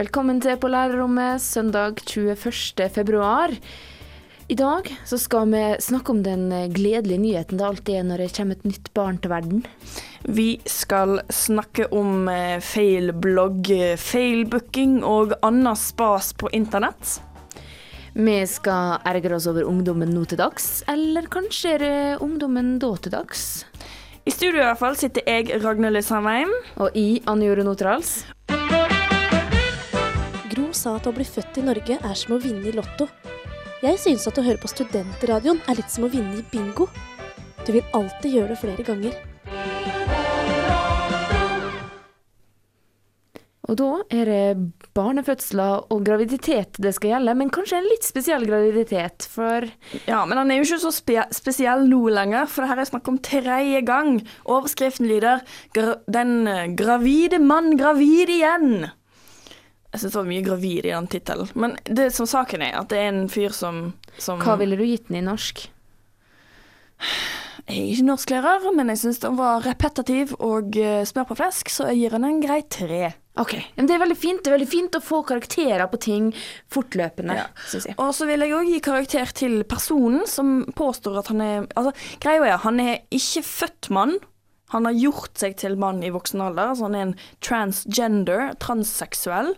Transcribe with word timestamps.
Velkommen 0.00 0.38
til 0.40 0.56
På 0.56 0.68
lærerrommet 0.72 1.42
søndag 1.44 1.98
21. 2.08 2.86
februar. 2.88 3.50
I 4.48 4.54
dag 4.56 4.86
så 5.04 5.18
skal 5.20 5.50
vi 5.52 5.60
snakke 5.76 6.14
om 6.14 6.22
den 6.24 6.46
gledelige 6.72 7.20
nyheten 7.20 7.60
det 7.60 7.66
alltid 7.66 7.98
er 7.98 8.06
når 8.08 8.22
det 8.22 8.28
kommer 8.32 8.56
et 8.56 8.64
nytt 8.64 8.88
barn 8.96 9.18
til 9.20 9.32
verden. 9.34 9.66
Vi 10.24 10.54
skal 10.64 11.20
snakke 11.28 11.90
om 11.92 12.30
eh, 12.32 12.62
feil 12.64 13.12
blogg, 13.12 13.68
eh, 13.68 13.98
feil 14.00 14.46
booking 14.48 15.02
og 15.04 15.34
annet 15.44 15.82
spas 15.82 16.32
på 16.32 16.48
internett. 16.56 17.18
Vi 18.16 18.38
skal 18.48 19.04
ergre 19.04 19.36
oss 19.36 19.50
over 19.52 19.68
ungdommen 19.68 20.14
nå 20.16 20.24
til 20.24 20.40
dags, 20.40 20.80
eller 20.88 21.28
kanskje 21.28 21.74
er 21.74 21.84
det 21.84 22.00
ungdommen 22.24 22.78
da 22.80 22.94
til 22.96 23.18
dags? 23.18 23.66
I 24.24 24.32
studio 24.32 24.62
i 24.62 24.64
hvert 24.64 24.80
fall 24.80 24.96
sitter 24.96 25.28
jeg, 25.28 25.60
Ragnhild 25.60 26.00
Sandheim. 26.08 26.56
Og 26.80 26.88
jeg, 26.96 27.20
Anne 27.28 27.52
Jore 27.52 27.68
Notrals. 27.68 28.22
Gro 30.60 30.74
sa 30.76 30.98
at 30.98 31.06
å 31.08 31.12
bli 31.16 31.24
født 31.24 31.56
i 31.56 31.62
Norge 31.64 31.96
er 31.96 32.16
som 32.18 32.34
å 32.36 32.40
vinne 32.42 32.66
i 32.68 32.72
Lotto. 32.76 33.06
Jeg 33.80 33.96
synes 34.02 34.26
at 34.28 34.36
å 34.36 34.42
høre 34.44 34.60
på 34.60 34.68
studentradioen 34.68 35.62
er 35.64 35.78
litt 35.78 35.88
som 35.88 36.04
å 36.04 36.10
vinne 36.12 36.36
i 36.36 36.44
bingo. 36.52 36.84
Du 37.64 37.70
vil 37.72 37.86
alltid 37.96 38.34
gjøre 38.34 38.52
det 38.52 38.58
flere 38.60 38.84
ganger. 38.84 39.16
Og 43.70 43.78
da 43.78 43.88
er 44.12 44.28
det 44.28 44.92
barnefødsler 44.98 45.88
og 45.94 46.04
graviditet 46.04 46.76
det 46.82 46.92
skal 46.98 47.14
gjelde, 47.14 47.38
men 47.40 47.54
kanskje 47.54 47.80
en 47.80 47.88
litt 47.88 48.04
spesiell 48.04 48.44
graviditet, 48.44 49.30
for 49.32 49.64
Ja, 50.10 50.26
men 50.26 50.42
han 50.42 50.52
er 50.52 50.60
jo 50.60 50.68
ikke 50.68 50.82
så 50.84 50.92
spe 50.92 51.24
spesiell 51.32 51.88
nå 51.88 52.04
lenger, 52.12 52.50
for 52.50 52.66
det 52.66 52.74
her 52.74 52.84
er 52.84 52.92
snakk 52.92 53.08
om 53.08 53.20
tredje 53.24 53.80
gang. 53.88 54.18
Overskriften 54.44 55.08
lyder 55.08 55.40
gra 55.72 56.02
'Den 56.04 56.46
eh, 56.46 56.72
gravide 56.76 57.40
mann 57.40 57.78
gravid 57.80 58.28
igjen'. 58.28 58.90
Jeg 59.90 60.00
syns 60.04 60.12
det 60.14 60.20
var 60.20 60.28
mye 60.30 60.44
gravid 60.46 60.86
i 60.86 60.92
den 60.94 61.08
tittelen. 61.10 61.48
Men 61.58 61.76
det 61.84 62.12
som 62.14 62.26
saken 62.30 62.62
er, 62.62 62.76
at 62.78 62.88
det 62.92 62.98
er 63.02 63.08
en 63.10 63.24
fyr 63.32 63.50
som, 63.54 63.92
som 64.22 64.38
hva 64.44 64.54
ville 64.60 64.78
du 64.78 64.84
gitt 64.86 65.08
den 65.08 65.18
i 65.18 65.24
norsk? 65.26 65.64
Jeg 67.70 67.76
er 67.78 67.88
ikke 67.94 68.06
norsklærer, 68.06 68.64
men 68.74 68.90
jeg 68.92 69.00
syns 69.02 69.20
den 69.22 69.36
var 69.38 69.62
repetitiv 69.64 70.32
og 70.42 70.74
uh, 70.78 71.02
smør 71.06 71.28
på 71.30 71.36
flesk, 71.38 71.70
så 71.72 71.88
jeg 71.90 72.00
gir 72.04 72.14
den 72.16 72.26
en 72.28 72.40
grei 72.42 72.60
tre. 72.70 73.12
Ok, 73.40 73.54
men 73.76 73.86
Det 73.86 73.94
er 73.94 74.00
veldig 74.02 74.16
fint 74.18 74.40
Det 74.42 74.50
er 74.50 74.56
veldig 74.56 74.68
fint 74.68 74.96
å 74.98 75.00
få 75.00 75.20
karakterer 75.24 75.86
på 75.88 76.00
ting 76.02 76.32
fortløpende, 76.74 77.36
Ja. 77.38 77.44
synes 77.70 77.86
jeg. 77.86 77.94
Og 78.02 78.10
så 78.16 78.26
vil 78.26 78.42
jeg 78.42 78.52
òg 78.56 78.66
gi 78.68 78.80
karakter 78.84 79.30
til 79.38 79.62
personen 79.70 80.26
som 80.26 80.64
påstår 80.76 81.20
at 81.22 81.30
han 81.30 81.40
er 81.40 81.66
Altså, 81.78 81.92
greia 82.20 82.42
er, 82.50 82.58
han 82.66 82.80
er 82.82 82.98
ikke 83.10 83.44
født 83.46 83.90
mann. 83.94 84.16
Han 84.74 84.84
har 84.84 84.98
gjort 84.98 85.38
seg 85.38 85.56
til 85.62 85.78
mann 85.78 86.02
i 86.02 86.10
voksen 86.10 86.42
alder, 86.42 86.72
Altså 86.74 86.88
han 86.90 86.94
er 86.98 87.06
en 87.06 87.16
transgender, 87.40 88.52
transseksuell. 88.58 89.54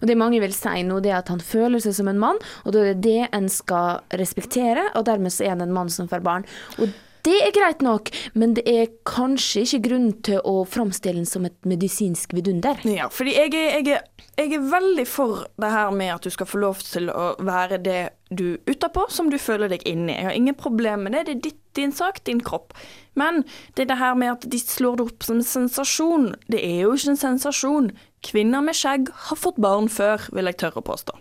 Og 0.00 0.10
det 0.10 0.18
mange 0.18 0.42
vil 0.42 0.56
si 0.56 0.82
nå, 0.86 1.00
det 1.04 1.12
er 1.12 1.20
at 1.20 1.32
han 1.32 1.42
føler 1.44 1.82
seg 1.82 1.96
som 1.98 2.10
en 2.10 2.20
mann, 2.22 2.42
og 2.64 2.74
da 2.74 2.82
er 2.82 2.92
det 2.92 3.02
det 3.02 3.30
en 3.36 3.48
skal 3.52 4.02
respektere, 4.18 4.88
og 4.96 5.06
dermed 5.08 5.34
så 5.34 5.46
er 5.46 5.56
han 5.56 5.64
en 5.64 5.74
mann 5.74 5.90
som 5.92 6.10
får 6.10 6.22
barn. 6.24 6.46
Og 6.78 6.92
det 7.22 7.36
er 7.38 7.52
greit 7.54 7.82
nok, 7.86 8.10
men 8.34 8.56
det 8.58 8.64
er 8.66 8.88
kanskje 9.06 9.62
ikke 9.62 9.82
grunn 9.84 10.08
til 10.26 10.40
å 10.48 10.64
framstille 10.66 11.20
den 11.20 11.28
som 11.28 11.46
et 11.46 11.54
medisinsk 11.68 12.34
vidunder. 12.34 12.80
Ja, 12.88 13.06
fordi 13.14 13.36
jeg 13.36 13.52
er, 13.54 13.76
jeg, 13.78 14.00
er, 14.00 14.32
jeg 14.40 14.56
er 14.56 14.64
veldig 14.72 15.04
for 15.06 15.44
det 15.62 15.70
her 15.70 15.94
med 15.94 16.16
at 16.16 16.26
du 16.26 16.34
skal 16.34 16.50
få 16.50 16.62
lov 16.64 16.82
til 16.82 17.12
å 17.14 17.28
være 17.38 17.78
det 17.84 18.00
du 18.34 18.58
utapå, 18.66 19.06
som 19.12 19.30
du 19.30 19.38
føler 19.38 19.70
deg 19.70 19.86
inni. 19.86 20.16
Jeg 20.16 20.32
har 20.32 20.38
ingen 20.40 20.58
problemer 20.58 21.04
med 21.04 21.14
det, 21.14 21.24
det 21.28 21.36
er 21.36 21.44
ditt, 21.46 21.60
din 21.78 21.94
sak, 21.94 22.18
din 22.26 22.42
kropp. 22.42 22.74
Men 23.14 23.44
det 23.76 23.86
er 23.86 23.92
det 23.92 24.00
her 24.02 24.18
med 24.18 24.34
at 24.34 24.48
de 24.50 24.58
slår 24.58 24.98
det 24.98 25.06
opp 25.12 25.28
som 25.28 25.38
en 25.38 25.46
sensasjon. 25.46 26.32
Det 26.50 26.58
er 26.58 26.88
jo 26.88 26.96
ikke 26.96 27.14
en 27.14 27.22
sensasjon. 27.22 27.92
Kvinner 28.22 28.62
med 28.64 28.76
skjegg 28.78 29.10
har 29.28 29.38
fått 29.38 29.58
barn 29.62 29.88
før, 29.90 30.28
vil 30.32 30.46
jeg 30.50 30.60
tørre 30.62 30.82
å 30.82 30.86
påstå. 30.86 31.18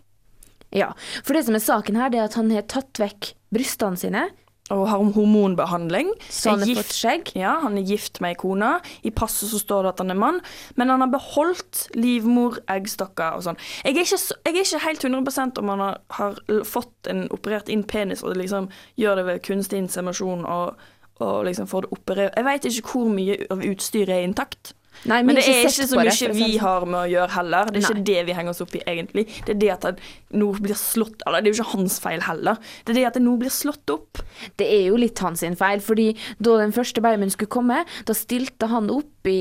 Ja, 0.71 0.93
for 1.25 1.35
det 1.35 1.43
som 1.47 1.57
er 1.57 1.63
saken 1.63 1.97
her, 1.99 2.11
det 2.13 2.21
er 2.21 2.29
at 2.29 2.37
han 2.39 2.51
har 2.53 2.63
tatt 2.71 3.01
vekk 3.01 3.33
brystene 3.51 3.99
sine, 3.99 4.29
Og 4.71 4.85
har 4.87 5.01
hormonbehandling. 5.03 6.13
så 6.29 6.53
han 6.53 6.61
har 6.63 6.77
fått 6.79 6.93
skjegg. 6.95 7.31
Ja, 7.35 7.57
han 7.59 7.75
er 7.75 7.83
gift 7.83 8.21
med 8.23 8.29
ei 8.31 8.37
kone. 8.39 8.69
I 9.03 9.11
passet 9.11 9.49
så 9.51 9.59
står 9.59 9.83
det 9.83 9.89
at 9.89 9.99
han 9.99 10.13
er 10.13 10.19
mann, 10.21 10.39
men 10.79 10.87
han 10.87 11.01
har 11.03 11.11
beholdt 11.11 11.89
livmor, 11.99 12.55
eggstokker 12.71 13.35
og 13.35 13.43
sånn. 13.43 13.59
Jeg 13.83 13.97
jeg 13.99 14.07
er 14.45 14.61
ikke 14.61 14.79
helt 14.85 15.03
100% 15.03 15.59
om 15.59 15.73
han 15.73 15.79
har, 15.83 15.99
har 16.15 16.39
fått 16.63 17.09
en 17.11 17.27
operert 17.35 17.67
inn 17.67 17.83
penis 17.83 18.23
og 18.23 18.37
liksom 18.39 18.69
gjør 18.95 19.15
det 19.19 19.25
ved 19.25 19.43
kunstig 19.43 19.77
inseminasjon 19.81 20.45
og, 20.45 20.79
og 21.19 21.45
liksom 21.49 21.67
får 21.67 21.81
det 21.81 21.91
operert 21.91 22.37
Jeg 22.39 22.45
vet 22.47 22.65
ikke 22.71 22.87
hvor 22.93 23.11
mye 23.11 23.41
av 23.51 23.65
utstyret 23.67 24.15
er 24.15 24.23
intakt. 24.23 24.71
Nei, 25.05 25.21
Men 25.23 25.31
men 25.31 25.39
det 25.39 25.45
er 25.49 25.65
ikke 25.65 25.87
så 25.87 25.97
mye 25.97 26.11
det, 26.13 26.29
vi 26.35 26.57
har 26.61 26.85
med 26.85 26.99
å 26.99 27.07
gjøre 27.09 27.33
heller. 27.33 27.71
Det 27.71 27.79
er 27.79 27.85
ikke 27.87 27.97
Nei. 27.97 28.07
det 28.11 28.25
vi 28.27 28.35
henger 28.37 28.53
oss 28.53 28.61
opp 28.61 28.75
i 28.77 28.81
egentlig. 28.85 29.23
Det 29.47 29.55
er 29.55 29.59
det 29.63 29.71
at 29.73 29.87
han 29.87 30.01
nå 30.37 30.51
blir 30.61 30.77
slått 30.77 31.23
Eller 31.25 31.41
det 31.41 31.49
er 31.49 31.55
jo 31.55 31.63
ikke 31.63 31.77
hans 31.77 31.97
feil 32.03 32.21
heller. 32.27 32.59
Det 32.85 32.93
er 32.93 32.99
det 32.99 33.05
at 33.09 33.17
det 33.17 33.23
nå 33.25 33.33
blir 33.41 33.53
slått 33.53 33.89
opp. 33.93 34.21
Det 34.61 34.67
er 34.67 34.85
jo 34.91 34.99
litt 35.01 35.19
hans 35.25 35.41
feil, 35.57 35.81
fordi 35.81 36.11
da 36.37 36.59
den 36.61 36.75
første 36.75 37.01
babyen 37.01 37.33
skulle 37.33 37.51
komme, 37.51 37.81
da 38.05 38.13
stilte 38.17 38.69
han 38.71 38.91
opp 38.93 39.20
i, 39.29 39.37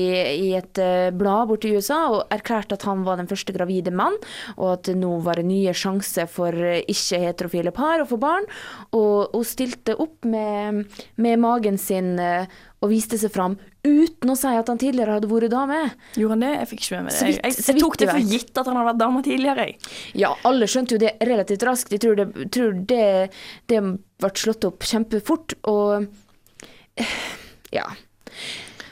i 0.47 0.49
et 0.57 0.77
eh, 0.81 1.09
blad 1.15 1.47
borte 1.49 1.69
i 1.69 1.75
USA 1.77 2.01
og 2.13 2.33
erklærte 2.33 2.77
at 2.77 2.85
han 2.87 3.05
var 3.07 3.17
den 3.21 3.29
første 3.31 3.53
gravide 3.55 3.93
mann, 3.95 4.17
og 4.57 4.73
at 4.75 4.83
det 4.89 4.97
nå 5.01 5.15
var 5.25 5.39
det 5.41 5.47
nye 5.49 5.73
sjanser 5.73 6.27
for 6.29 6.53
eh, 6.53 6.83
ikke-heterofile 6.91 7.73
par 7.75 8.03
å 8.03 8.09
få 8.09 8.19
barn. 8.21 8.45
Og, 8.91 9.31
hun 9.33 9.47
stilte 9.47 9.95
opp 9.97 10.25
med, 10.27 10.83
med 11.21 11.39
magen 11.41 11.79
sin 11.81 12.13
eh, 12.21 12.45
og 12.81 12.89
viste 12.89 13.17
seg 13.21 13.29
fram 13.33 13.55
uten 13.85 14.29
å 14.29 14.35
si 14.37 14.49
at 14.57 14.69
han 14.69 14.79
tidligere 14.81 15.17
hadde 15.17 15.29
vært 15.29 15.53
dame. 15.53 15.79
Gjorde 16.17 16.35
han 16.35 16.45
det? 16.45 16.51
Jeg 16.59 16.69
fikk 16.71 16.81
ikke 16.85 16.95
med 16.99 17.07
meg 17.07 17.15
Så 17.17 17.27
vidt- 17.27 17.41
Jeg, 17.45 17.53
så 17.57 17.73
jeg, 17.73 17.81
tok 17.81 17.97
det 18.01 18.09
for 18.09 18.31
gitt 18.35 18.57
at 18.61 18.69
han 18.69 18.77
hadde 18.79 18.89
vært 18.89 19.01
dame 19.01 19.23
tidligere. 19.25 19.65
jeg. 19.69 19.91
Ja, 20.21 20.31
alle 20.49 20.69
skjønte 20.69 20.97
jo 20.97 21.01
det 21.01 21.13
relativt 21.29 21.65
raskt. 21.69 21.93
Jeg 21.93 22.01
tror 22.05 22.17
det, 22.17 22.27
tror 22.53 22.73
det, 22.89 23.05
det 23.69 23.81
ble 23.85 24.31
slått 24.45 24.65
opp 24.69 24.85
kjempefort, 24.85 25.57
og 25.69 26.07
ja. 27.71 27.85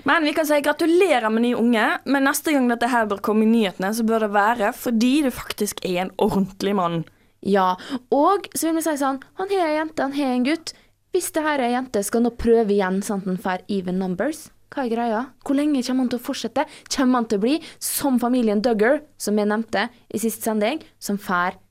Men 0.09 0.23
vi 0.25 0.31
kan 0.33 0.47
si 0.47 0.57
gratulerer 0.65 1.29
med 1.29 1.43
ny 1.43 1.53
unge, 1.53 1.85
men 2.09 2.23
neste 2.25 2.55
gang 2.55 2.65
dette 2.71 2.87
her 2.89 3.05
bør 3.05 3.19
komme 3.21 3.45
i 3.45 3.49
nyhetene, 3.51 3.91
så 3.93 4.01
bør 4.07 4.23
det 4.25 4.29
være 4.33 4.71
fordi 4.73 5.11
du 5.21 5.29
faktisk 5.29 5.83
er 5.85 5.99
en 6.01 6.13
ordentlig 6.17 6.73
mann. 6.79 7.03
Ja, 7.45 7.75
og 8.09 8.47
så 8.57 8.71
vil 8.71 8.79
vi 8.79 8.85
si 8.87 8.95
sånn, 8.97 9.19
han 9.37 9.53
har 9.53 9.67
ei 9.67 9.75
jente, 9.75 10.07
han 10.07 10.17
har 10.17 10.33
en 10.33 10.47
gutt. 10.47 10.73
Hvis 11.13 11.29
det 11.35 11.45
her 11.45 11.61
er 11.61 11.67
ei 11.67 11.75
jente, 11.75 12.01
skal 12.01 12.23
han 12.23 12.29
nå 12.31 12.33
prøve 12.41 12.73
igjen 12.73 12.99
sånn 13.05 13.21
at 13.21 13.29
han 13.29 13.39
får 13.45 13.63
even 13.77 14.01
numbers? 14.01 14.47
Hva 14.73 14.87
er 14.87 14.93
greia? 14.95 15.23
Hvor 15.45 15.61
lenge 15.61 15.85
kommer 15.85 16.07
han 16.07 16.11
til 16.15 16.23
å 16.23 16.25
fortsette? 16.25 16.65
Kommer 16.89 17.21
han 17.21 17.29
til 17.29 17.37
å 17.37 17.45
bli 17.45 17.55
som 17.77 18.17
familien 18.21 18.65
Duggar, 18.65 19.03
som 19.21 19.37
jeg 19.37 19.53
nevnte 19.53 19.91
i 20.09 20.25
siste 20.25 20.49
sending, 20.49 20.81
som 20.97 21.21
får 21.21 21.61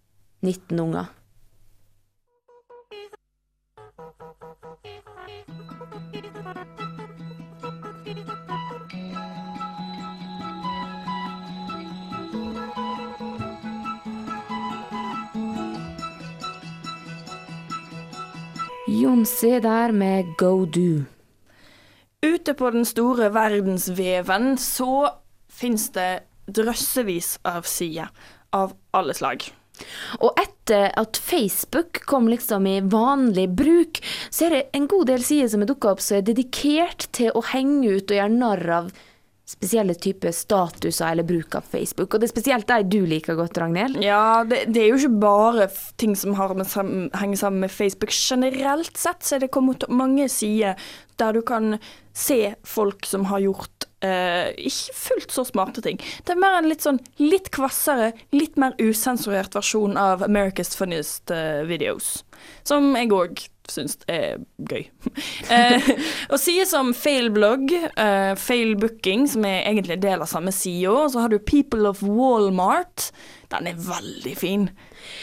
19 0.46 0.78
unger? 0.86 1.10
Jonsi 18.98 19.60
der 19.62 19.92
med 19.92 20.34
Go 20.38 20.64
Do. 20.64 21.04
Ute 22.22 22.54
på 22.54 22.70
den 22.74 22.86
store 22.88 23.28
verdensveven 23.30 24.56
så 24.58 25.10
fins 25.46 25.84
det 25.94 26.24
drøssevis 26.50 27.36
av 27.46 27.68
sider 27.68 28.10
av 28.50 28.72
alle 28.96 29.14
slag. 29.14 29.44
Og 30.18 30.40
etter 30.40 30.88
at 30.98 31.20
Facebook 31.22 32.00
kom 32.10 32.26
liksom 32.32 32.66
i 32.66 32.80
vanlig 32.82 33.46
bruk, 33.60 34.00
så 34.34 34.48
er 34.48 34.56
det 34.56 34.64
en 34.80 34.88
god 34.90 35.12
del 35.12 35.22
sider 35.22 35.52
som 35.52 35.62
er 35.62 35.70
dukka 35.70 35.92
opp 35.94 36.02
som 36.02 36.18
er 36.18 36.26
dedikert 36.26 37.06
til 37.14 37.30
å 37.38 37.44
henge 37.52 38.00
ut 38.00 38.10
og 38.10 38.18
gjøre 38.18 38.34
narr 38.34 38.74
av 38.80 38.90
spesielle 39.48 39.94
typer 39.96 40.32
statuser 40.36 41.08
eller 41.08 41.24
bruk 41.24 41.54
av 41.56 41.64
Facebook. 41.72 42.12
Og 42.12 42.20
det 42.20 42.28
er 42.28 42.34
spesielt 42.34 42.68
de 42.68 42.82
du 42.84 43.00
liker 43.08 43.38
godt, 43.38 43.56
Ragnhild. 43.60 44.02
Ja, 44.04 44.44
det, 44.48 44.66
det 44.74 44.82
er 44.82 44.90
jo 44.92 45.00
ikke 45.00 45.22
bare 45.22 45.68
ting 46.00 46.14
som 46.18 46.36
har 46.36 46.52
med 46.58 46.68
sam, 46.68 47.08
henger 47.16 47.40
sammen 47.46 47.64
med 47.64 47.72
Facebook. 47.72 48.12
Generelt 48.12 49.00
sett 49.00 49.24
så 49.24 49.38
er 49.38 49.46
det 49.46 49.52
kommet 49.54 49.88
mange 49.88 50.28
sider 50.32 50.76
der 51.18 51.34
du 51.34 51.42
kan 51.42 51.78
se 52.14 52.54
folk 52.66 53.06
som 53.08 53.24
har 53.30 53.40
gjort 53.42 53.88
eh, 54.04 54.52
ikke 54.68 54.94
fullt 55.00 55.34
så 55.34 55.44
smarte 55.48 55.82
ting. 55.82 56.00
Det 56.26 56.34
er 56.34 56.42
mer 56.42 56.58
en 56.58 56.68
litt 56.68 56.84
sånn 56.84 57.00
litt 57.22 57.50
kvassere, 57.54 58.12
litt 58.36 58.58
mer 58.60 58.76
usensurert 58.78 59.56
versjon 59.56 59.96
av 59.98 60.24
America's 60.26 60.76
Funniest 60.78 61.32
eh, 61.34 61.64
Videos. 61.68 62.18
Som 62.68 62.92
jeg 62.98 63.14
òg 63.14 63.48
syns 63.72 63.98
er 64.10 64.42
gøy. 64.58 64.86
eh, 65.54 65.90
og 66.32 66.38
sider 66.40 66.68
som 66.68 66.92
Failblogg, 66.96 67.72
eh, 67.72 68.34
Failbooking, 68.40 69.26
som 69.30 69.46
er 69.48 69.64
egentlig 69.64 69.98
en 69.98 70.06
del 70.06 70.24
av 70.24 70.30
samme 70.30 70.54
sida, 70.54 70.94
og 70.94 71.12
så 71.12 71.24
har 71.24 71.34
du 71.34 71.38
People 71.38 71.88
of 71.90 72.02
Walmart. 72.02 73.10
Den 73.48 73.70
er 73.70 73.78
veldig 73.80 74.34
fin. 74.36 74.68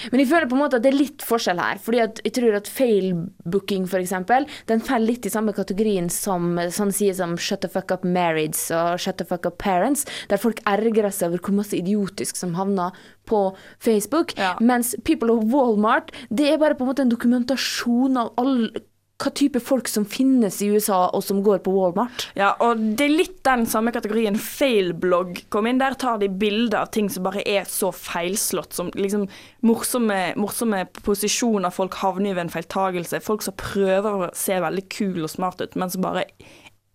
Men 0.09 0.21
jeg 0.21 0.29
føler 0.31 0.49
på 0.49 0.57
en 0.57 0.63
måte 0.63 0.79
at 0.79 0.85
det 0.85 0.89
er 0.89 0.97
litt 0.97 1.25
forskjell 1.25 1.59
her. 1.61 1.77
fordi 1.81 1.99
at 2.01 2.21
jeg 2.25 2.33
tror 2.39 2.57
at 2.57 2.69
failbooking, 2.71 3.85
eksempel, 3.99 4.47
den 4.65 4.81
faller 4.81 5.11
litt 5.11 5.25
i 5.25 5.33
samme 5.33 5.53
kategorien 5.53 6.09
som 6.09 6.57
sånn 6.73 6.93
sier 6.95 7.13
som 7.13 7.35
Shut 7.37 7.61
the 7.61 7.69
fuck 7.69 7.91
up 7.93 8.03
marrieds 8.03 8.71
og 8.73 8.97
Shut 8.99 9.19
the 9.21 9.27
fuck 9.29 9.45
up 9.45 9.59
parents, 9.61 10.05
der 10.29 10.41
folk 10.41 10.61
ergrer 10.65 11.13
seg 11.13 11.29
over 11.29 11.43
hvor 11.45 11.59
masse 11.61 11.77
idiotisk 11.77 12.39
som 12.39 12.55
havner 12.57 12.97
på 13.29 13.57
Facebook. 13.81 14.33
Ja. 14.37 14.55
Mens 14.61 14.95
People 15.05 15.33
of 15.33 15.45
Walmart, 15.53 16.11
det 16.29 16.49
er 16.49 16.61
bare 16.61 16.77
på 16.77 16.85
en 16.85 16.91
måte 16.91 17.05
en 17.05 17.13
dokumentasjon 17.13 18.17
av 18.21 18.33
all 18.41 18.69
hva 19.15 19.31
type 19.31 19.61
folk 19.63 19.87
som 19.87 20.03
finnes 20.07 20.57
i 20.59 20.67
USA, 20.73 21.05
og 21.15 21.23
som 21.23 21.39
går 21.43 21.61
på 21.63 21.71
Walmart. 21.71 22.27
Ja, 22.35 22.51
og 22.63 22.81
det 22.99 23.05
er 23.05 23.13
litt 23.13 23.37
den 23.47 23.63
samme 23.69 23.93
kategorien 23.95 24.35
failblogg 24.35 25.45
kom 25.53 25.69
inn. 25.69 25.79
Der 25.79 25.95
tar 25.99 26.19
de 26.19 26.27
bilder 26.27 26.81
av 26.81 26.91
ting 26.95 27.07
som 27.11 27.23
bare 27.27 27.45
er 27.47 27.63
så 27.69 27.93
feilslått, 27.95 28.75
som 28.75 28.91
liksom 28.97 29.29
morsomme, 29.65 30.19
morsomme 30.39 30.83
posisjoner 31.05 31.71
folk 31.71 31.95
havner 32.01 32.33
i 32.33 32.35
ved 32.35 32.47
en 32.47 32.53
feiltagelse. 32.57 33.23
Folk 33.23 33.45
som 33.45 33.55
prøver 33.59 34.27
å 34.27 34.31
se 34.35 34.59
veldig 34.65 34.85
kul 34.91 35.23
og 35.23 35.31
smart 35.31 35.63
ut, 35.63 35.79
men 35.79 35.93
som 35.93 36.03
bare 36.03 36.27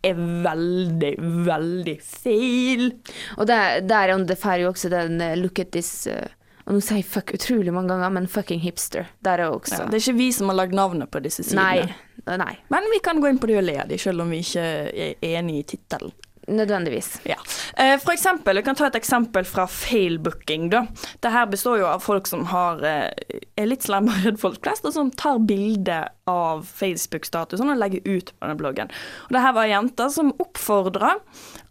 er 0.04 0.20
veldig, 0.44 1.14
veldig 1.48 1.96
feil. 2.04 2.90
Og 3.38 3.48
der, 3.48 3.80
der 3.84 4.12
er 4.12 4.28
det 4.28 4.60
jo 4.62 4.74
også 4.74 4.92
den 4.92 5.20
eh, 5.24 5.36
look 5.40 5.60
at 5.60 5.72
this 5.76 6.06
eh, 6.08 6.28
Og 6.70 6.76
nå 6.76 6.80
sier 6.86 7.00
jeg 7.00 7.08
fuck 7.10 7.32
utrolig 7.34 7.72
mange 7.74 7.90
ganger, 7.90 8.12
men 8.14 8.28
fucking 8.30 8.60
hipster. 8.62 9.08
Der 9.26 9.42
er 9.42 9.50
også 9.50 9.74
Ja, 9.80 9.88
det 9.90 9.98
er 9.98 10.04
ikke 10.04 10.18
vi 10.20 10.28
som 10.36 10.52
har 10.52 10.60
lagd 10.60 10.76
navnet 10.78 11.10
på 11.10 11.18
disse 11.24 11.42
sidene. 11.42 11.90
Nei. 11.90 12.36
Nei. 12.38 12.52
Men 12.70 12.86
vi 12.94 13.00
kan 13.02 13.18
gå 13.18 13.26
inn 13.26 13.40
på 13.42 13.48
det 13.50 13.56
og 13.58 13.64
le 13.66 13.74
av 13.82 13.88
dem, 13.90 13.98
selv 13.98 14.22
om 14.22 14.30
vi 14.30 14.38
ikke 14.44 14.62
er 14.62 15.16
enig 15.34 15.64
i 15.64 15.64
tittelen. 15.74 16.14
Nødvendigvis. 16.50 17.20
Ja. 17.28 17.36
Eh, 17.76 17.96
For 18.02 18.12
eksempel, 18.14 18.58
jeg 18.58 18.64
kan 18.66 18.78
ta 18.78 18.86
et 18.86 18.96
eksempel 18.98 19.44
fra 19.46 19.66
failbooking. 19.70 20.68
da. 20.70 20.84
Det 21.22 21.30
her 21.30 21.46
består 21.46 21.78
jo 21.78 21.86
av 21.86 22.00
folk 22.02 22.26
som 22.26 22.44
har, 22.50 22.82
eh, 22.84 23.10
er 23.56 23.66
litt 23.66 23.82
slemmere 23.82 24.26
enn 24.30 24.38
folk 24.38 24.62
flest, 24.62 24.84
og 24.84 24.92
som 24.92 25.10
tar 25.10 25.38
bilde 25.38 26.08
av 26.26 26.64
Facebook-statusen 26.66 27.70
og 27.70 27.78
legger 27.78 28.02
ut 28.06 28.32
på 28.32 28.46
denne 28.46 28.58
bloggen. 28.58 28.90
Og 29.28 29.30
det 29.36 29.42
her 29.42 29.52
var 29.52 29.66
jenter 29.70 30.10
som 30.10 30.32
oppfordra 30.38 31.20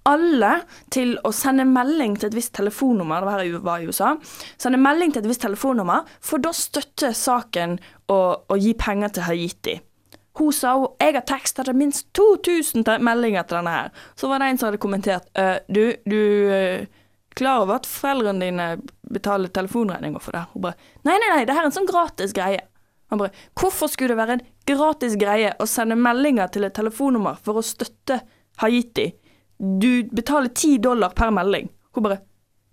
alle 0.08 0.52
til 0.94 1.16
å 1.26 1.32
sende 1.36 1.66
melding 1.68 2.16
til 2.18 2.30
et 2.30 2.38
visst 2.38 2.54
telefonnummer, 2.58 3.26
det 3.26 3.34
her 3.36 3.82
i 3.82 3.90
USA, 3.90 4.14
sende 4.58 4.80
melding 4.82 5.14
til 5.14 5.24
et 5.24 5.30
visst 5.30 5.44
telefonnummer, 5.44 6.08
for 6.24 6.42
da 6.44 6.54
støtter 6.56 7.16
saken 7.18 7.78
å, 8.10 8.20
gi 8.58 8.74
penger 8.80 9.16
til 9.16 9.28
Haiti. 9.28 9.76
Hun 10.40 10.56
sa 10.56 10.78
hun, 10.78 10.94
jeg 11.02 11.18
har 11.18 11.26
teksta 11.28 11.66
til 11.68 11.76
minst 11.76 12.08
2000 12.16 12.88
meldinger 13.04 13.44
til 13.44 13.60
denne 13.60 13.76
her. 13.76 13.94
Så 14.16 14.30
var 14.32 14.40
det 14.40 14.50
en 14.50 14.60
som 14.62 14.70
hadde 14.70 14.82
kommentert 14.82 15.28
«Øh, 15.36 15.58
du, 15.68 15.84
du 16.08 16.20
klar 17.36 17.64
over 17.64 17.80
at 17.80 17.88
foreldrene 17.90 18.46
dine 18.46 18.68
betaler 19.12 19.52
telefonregninger 19.52 20.24
for 20.24 20.36
det? 20.36 20.46
Hun 20.54 20.64
bare 20.64 20.78
nei, 21.08 21.18
nei, 21.18 21.32
nei, 21.34 21.46
det 21.48 21.56
her 21.56 21.66
er 21.66 21.72
en 21.72 21.76
sånn 21.76 21.90
gratis 21.90 22.36
greie. 22.36 22.62
Han 23.10 23.22
bare 23.22 23.34
hvorfor 23.58 23.90
skulle 23.92 24.14
det 24.14 24.22
være 24.22 24.38
en 24.38 24.46
gratis 24.70 25.18
greie 25.20 25.52
å 25.60 25.68
sende 25.70 25.98
meldinger 26.00 26.52
til 26.54 26.68
et 26.68 26.78
telefonnummer 26.78 27.40
for 27.44 27.60
å 27.60 27.66
støtte 27.66 28.22
Haiti? 28.62 29.10
Du 29.60 30.04
betaler 30.16 30.48
ti 30.56 30.78
dollar 30.80 31.12
per 31.16 31.32
melding. 31.36 31.68
Hun 31.96 32.06
bare 32.06 32.22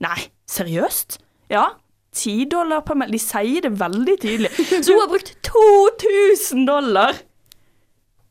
nei, 0.04 0.28
seriøst? 0.46 1.18
Ja. 1.50 1.68
10 2.16 2.46
dollar 2.52 2.80
per 2.86 2.96
melding. 2.96 3.18
De 3.18 3.22
sier 3.22 3.64
det 3.66 3.72
veldig 3.80 4.14
tydelig. 4.22 4.52
Så 4.56 4.92
hun 4.94 5.02
har 5.02 5.10
brukt 5.10 5.32
2000 5.50 6.66
dollar 6.68 7.18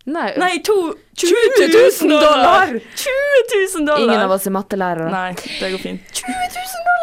Nei, 0.05 0.27
Nei, 0.37 0.59
to, 0.61 0.73
20 1.17 1.31
20 1.57 1.71
000 2.05 2.11
000 2.11 2.21
dollar! 2.21 2.67
dollar! 2.69 2.79
20 2.95 3.79
000 3.79 3.85
dollar! 3.87 4.03
ingen 4.03 4.21
av 4.21 4.33
oss 4.35 4.45
er 4.45 4.53
mattelærere. 4.53 5.07
Nei, 5.09 5.31
det 5.33 5.71
går 5.73 5.81
fint. 5.81 6.11
20 6.19 6.29
000 6.29 6.83
dollar! 6.85 6.94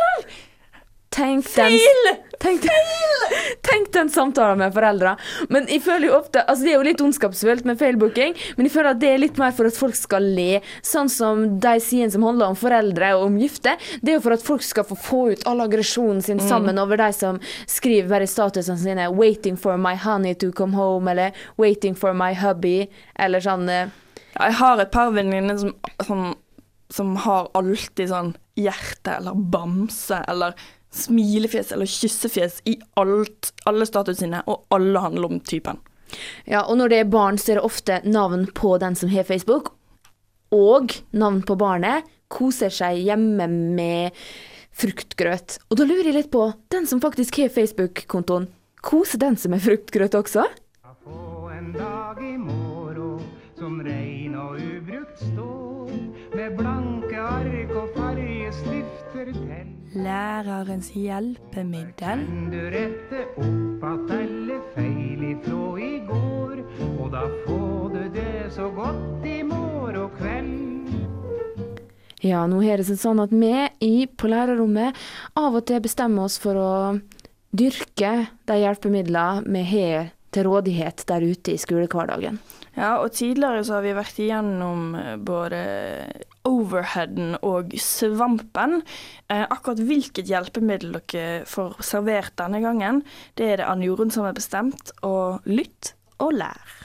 Tenk 1.13 1.45
den, 1.55 1.75
tenk, 2.41 2.63
tenk 3.69 3.91
den 3.93 4.09
samtalen 4.11 4.63
med 4.63 4.73
foreldre. 4.73 5.13
Men 5.53 5.67
jeg 5.69 5.83
føler 5.85 6.09
jo 6.09 6.15
ofte 6.17 6.41
Altså, 6.47 6.65
det 6.65 6.73
er 6.73 6.79
jo 6.79 6.87
litt 6.87 7.03
ondskapsfullt 7.05 7.67
med 7.69 7.79
failbooking, 7.81 8.35
men 8.57 8.69
jeg 8.69 8.75
føler 8.75 8.95
at 8.95 9.03
det 9.03 9.11
er 9.13 9.21
litt 9.21 9.41
mer 9.41 9.53
for 9.57 9.69
at 9.69 9.77
folk 9.77 9.97
skal 9.99 10.25
le. 10.37 10.63
Sånn 10.87 11.11
som 11.13 11.45
de 11.63 11.75
sidene 11.85 12.15
som 12.15 12.25
handler 12.27 12.53
om 12.53 12.59
foreldre 12.59 13.13
og 13.19 13.27
om 13.29 13.39
gifte. 13.43 13.77
Det 14.01 14.15
er 14.15 14.19
jo 14.19 14.25
for 14.25 14.37
at 14.39 14.47
folk 14.47 14.65
skal 14.67 14.89
få 14.89 14.99
få 15.05 15.23
ut 15.35 15.47
all 15.49 15.61
aggresjonen 15.65 16.23
sin 16.25 16.41
sammen 16.43 16.81
over 16.81 17.01
de 17.01 17.11
som 17.17 17.41
skriver 17.71 18.09
bare 18.09 18.31
statusene 18.31 18.81
sine 18.81 19.09
'waiting 19.13 19.57
for 19.61 19.77
my 19.77 19.95
honey 19.95 20.35
to 20.35 20.53
come 20.53 20.77
home', 20.77 21.11
eller 21.11 21.33
'waiting 21.59 21.95
for 21.95 22.15
my 22.15 22.33
hubby', 22.35 22.89
eller 23.19 23.41
sånn 23.41 23.69
eh, 23.69 23.89
Ja, 24.33 24.47
jeg 24.49 24.55
har 24.55 24.81
et 24.81 24.91
par 24.91 25.11
venninner 25.13 25.59
som, 25.59 25.75
som, 26.07 26.35
som 26.89 27.17
har 27.17 27.51
alltid 27.55 28.09
sånn 28.09 28.33
hjerte 28.57 29.19
eller 29.19 29.35
bamse 29.35 30.25
eller 30.29 30.57
smilefjes 30.93 31.73
eller 31.73 31.89
kyssefjes 31.89 32.61
i 32.69 32.77
alt, 33.01 33.53
alle 33.69 33.89
statusene 33.89 34.43
og 34.51 34.67
alle 34.75 35.03
handler 35.03 35.33
om 35.33 35.41
typen. 35.41 35.81
Ja, 36.45 36.67
og 36.67 36.77
når 36.77 36.93
det 36.93 36.99
er 37.01 37.13
barn, 37.13 37.39
så 37.41 37.55
er 37.55 37.61
det 37.61 37.67
ofte 37.67 38.01
navn 38.05 38.47
på 38.55 38.77
den 38.83 38.97
som 38.99 39.13
har 39.13 39.25
Facebook, 39.29 39.73
og 40.53 40.93
navn 41.17 41.41
på 41.49 41.57
barnet. 41.57 42.09
Koser 42.33 42.73
seg 42.73 43.01
hjemme 43.05 43.49
med 43.49 44.19
fruktgrøt. 44.77 45.59
Og 45.69 45.79
da 45.81 45.87
lurer 45.89 46.11
jeg 46.11 46.17
litt 46.17 46.33
på, 46.33 46.47
den 46.73 46.89
som 46.89 47.01
faktisk 47.01 47.41
har 47.43 47.53
Facebook-kontoen, 47.53 48.49
koser 48.85 49.21
den 49.21 49.37
som 49.41 49.57
er 49.57 49.65
fruktgrøt 49.65 50.17
også? 50.17 50.47
Få 51.03 51.49
en 51.53 51.73
dag 51.77 52.21
i 52.25 52.37
morgen 52.41 53.21
som 53.59 53.81
rein 53.85 54.35
og 54.39 54.61
ubrukt 54.61 55.21
står, 55.21 55.93
med 56.37 56.57
blanke 56.59 57.21
ark 57.21 57.77
og 57.77 57.93
fargestift. 57.97 58.92
Lærerens 59.93 60.89
hjelpemiddel. 60.97 62.23
Kan 62.25 62.49
du 62.49 62.61
rette 62.73 63.27
opp 63.37 63.83
att 63.85 64.11
alle 64.11 64.57
feil 64.75 65.25
ifrå 65.35 65.79
i 65.79 65.99
går, 66.09 66.63
og 66.97 67.11
da 67.13 67.27
får 67.45 67.91
du 67.93 68.09
det 68.15 68.53
så 68.55 68.71
godt 68.73 69.27
i 69.27 69.43
morgen 69.43 70.09
kveld. 70.17 70.95
Ja, 72.25 72.47
nå 72.47 72.63
har 72.63 72.81
det 72.81 72.87
seg 72.89 73.03
sånn 73.03 73.21
at 73.21 73.35
vi 73.37 73.53
i, 73.85 74.07
på 74.07 74.31
lærerrommet 74.33 74.97
av 75.37 75.61
og 75.61 75.67
til 75.69 75.85
bestemmer 75.85 76.25
oss 76.25 76.39
for 76.41 76.57
å 76.57 76.73
dyrke 77.53 78.15
de 78.49 78.61
hjelpemidlene 78.63 79.45
vi 79.45 79.65
har 79.75 80.13
til 80.33 80.49
rådighet 80.49 81.05
der 81.09 81.25
ute 81.25 81.55
i 81.55 81.61
skolehverdagen. 81.61 82.41
Ja, 82.73 83.03
og 83.03 83.13
tidligere 83.13 83.65
så 83.69 83.77
har 83.77 83.85
vi 83.85 83.97
vært 83.97 84.21
igjennom 84.23 84.95
eh, 84.97 85.17
både 85.21 85.59
overheaden 86.49 87.35
og 87.45 87.75
svampen. 87.77 88.81
Eh, 89.29 89.45
akkurat 89.45 89.83
hvilket 89.85 90.31
hjelpemiddel 90.31 90.97
dere 90.97 91.43
får 91.49 91.83
servert 91.85 92.33
denne 92.41 92.63
gangen, 92.65 93.03
det 93.37 93.51
er 93.51 93.61
det 93.61 93.69
Anne 93.69 93.91
Jorunn 93.91 94.15
som 94.15 94.25
har 94.25 94.37
bestemt, 94.37 94.95
og 95.05 95.45
lytt 95.45 95.93
og 96.23 96.33
lær. 96.41 96.79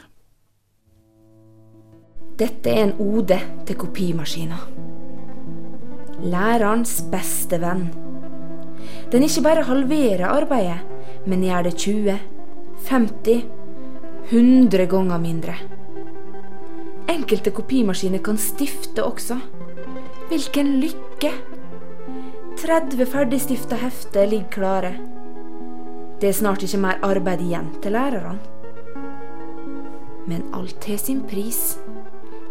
Dette 2.37 2.69
er 2.69 2.83
en 2.83 2.97
ode 3.01 3.39
til 3.65 3.79
kopimaskiner. 3.79 4.67
Lærerens 6.27 6.99
beste 7.09 7.57
venn. 7.61 7.87
Den 9.11 9.23
ikke 9.23 9.45
bare 9.45 9.63
halverer 9.65 10.27
arbeidet, 10.27 10.81
men 11.25 11.45
gjør 11.45 11.69
det 11.69 11.77
20, 11.79 12.17
50, 12.85 13.41
100 14.29 14.85
ganger 14.85 15.17
mindre. 15.19 15.55
Enkelte 17.07 17.51
kopimaskiner 17.51 18.19
kan 18.23 18.37
stifte 18.37 19.03
også. 19.03 19.39
Hvilken 20.29 20.77
lykke! 20.81 21.31
30 22.57 23.05
ferdigstifta 23.05 23.77
hefter 23.79 24.27
ligger 24.27 24.49
klare. 24.51 24.93
Det 26.21 26.29
er 26.29 26.37
snart 26.37 26.63
ikke 26.65 26.79
mer 26.81 27.03
arbeid 27.05 27.41
igjen 27.45 27.69
til 27.83 27.93
lærerne. 27.93 28.39
Men 30.27 30.43
alt 30.53 30.85
har 30.89 30.97
sin 30.99 31.21
pris. 31.29 31.77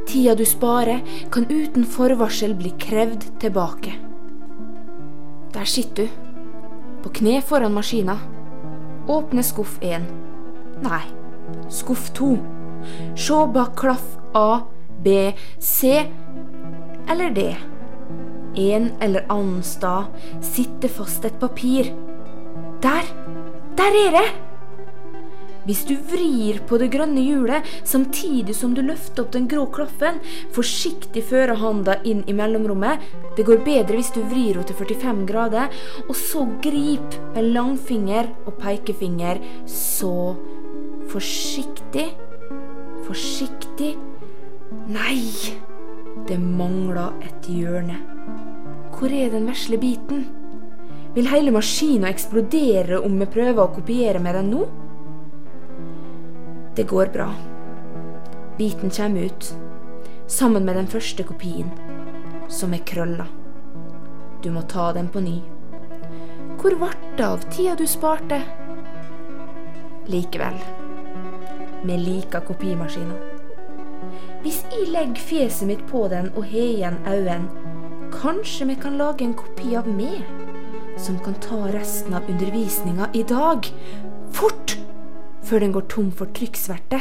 Tida 0.07 0.37
du 0.39 0.45
sparer, 0.47 1.03
kan 1.33 1.49
uten 1.51 1.85
forvarsel 1.85 2.55
bli 2.55 2.71
krevd 2.81 3.27
tilbake. 3.43 3.97
Der 5.53 5.65
sitter 5.65 6.07
du, 6.07 6.09
på 7.03 7.13
kne 7.21 7.41
foran 7.43 7.75
maskina. 7.75 8.17
Åpne 9.09 9.43
skuff 9.43 9.79
1. 9.81 10.03
Nei, 10.83 11.03
skuff 11.71 12.11
2. 12.19 12.37
Se 13.17 13.39
bak 13.55 13.77
klaff 13.79 14.17
A, 14.35 14.61
B, 15.03 15.33
C 15.59 16.07
eller 17.09 17.31
D. 17.31 17.57
En 18.57 18.91
eller 19.01 19.27
annen 19.29 19.63
stad 19.63 20.05
sitter 20.43 20.89
fast 20.89 21.25
et 21.25 21.39
papir. 21.41 21.93
Der! 22.83 23.07
Der 23.77 24.03
er 24.07 24.11
det! 24.17 24.46
Hvis 25.67 25.83
du 25.89 25.97
vrir 26.13 26.61
på 26.69 26.79
det 26.79 26.93
grønne 26.93 27.23
hjulet 27.27 27.67
samtidig 27.83 28.55
som 28.55 28.75
du 28.77 28.85
løfter 28.87 29.25
opp 29.25 29.33
den 29.35 29.49
grå 29.51 29.65
klaffen, 29.75 30.21
forsiktig 30.55 31.25
fører 31.27 31.59
handa 31.59 31.97
inn 32.07 32.23
i 32.31 32.35
mellomrommet, 32.39 33.03
det 33.35 33.49
går 33.49 33.65
bedre 33.67 33.99
hvis 33.99 34.13
du 34.15 34.21
vrir 34.31 34.55
henne 34.55 34.67
til 34.69 34.79
45 34.79 35.27
grader, 35.27 35.75
og 36.07 36.15
så 36.15 36.45
grip 36.63 37.19
med 37.35 37.51
langfinger 37.57 38.31
og 38.47 38.61
pekefinger, 38.63 39.43
så 39.67 40.37
forsiktig, 41.11 42.13
forsiktig 43.07 43.97
Nei, 44.87 45.23
det 46.27 46.37
mangler 46.43 47.15
et 47.23 47.47
hjørne. 47.51 47.97
Hvor 48.95 49.13
er 49.15 49.31
den 49.31 49.47
vesle 49.51 49.79
biten? 49.83 50.25
Vil 51.15 51.31
hele 51.31 51.55
maskina 51.55 52.11
eksplodere 52.11 52.99
om 53.03 53.15
vi 53.19 53.29
prøver 53.31 53.63
å 53.63 53.73
kopiere 53.75 54.23
med 54.23 54.37
den 54.39 54.51
nå? 54.55 54.67
Det 56.77 56.83
går 56.83 57.07
bra. 57.07 57.35
Biten 58.59 58.91
kommer 58.91 59.21
ut, 59.21 59.57
sammen 60.27 60.65
med 60.65 60.77
den 60.77 60.87
første 60.87 61.23
kopien, 61.25 61.71
som 62.49 62.75
er 62.77 62.83
krølla. 62.85 63.25
Du 64.45 64.51
må 64.53 64.61
ta 64.69 64.91
den 64.93 65.09
på 65.09 65.23
ny. 65.25 65.39
Hvor 66.61 66.77
ble 66.77 66.91
det 67.17 67.25
av 67.25 67.49
tida 67.49 67.79
du 67.81 67.87
sparte? 67.89 68.43
Likevel, 70.13 70.61
vi 71.89 71.97
liker 71.97 72.45
kopimaskiner. 72.45 73.25
Hvis 74.45 74.61
jeg 74.69 74.91
legger 74.93 75.29
fjeset 75.33 75.71
mitt 75.73 75.89
på 75.89 76.05
den 76.13 76.29
og 76.35 76.45
har 76.53 76.61
igjen 76.77 77.01
øynene, 77.09 77.73
kanskje 78.13 78.69
vi 78.69 78.77
kan 78.85 79.01
lage 79.01 79.25
en 79.25 79.35
kopi 79.35 79.73
av 79.81 79.89
meg, 79.89 80.29
som 81.01 81.17
kan 81.25 81.41
ta 81.41 81.71
resten 81.73 82.21
av 82.21 82.29
undervisninga 82.29 83.09
i 83.17 83.25
dag. 83.25 83.65
Fort! 84.37 84.77
Før 85.47 85.63
den 85.63 85.73
går 85.73 85.85
tom 85.87 86.09
for 86.11 86.27
trykksverte. 86.35 86.99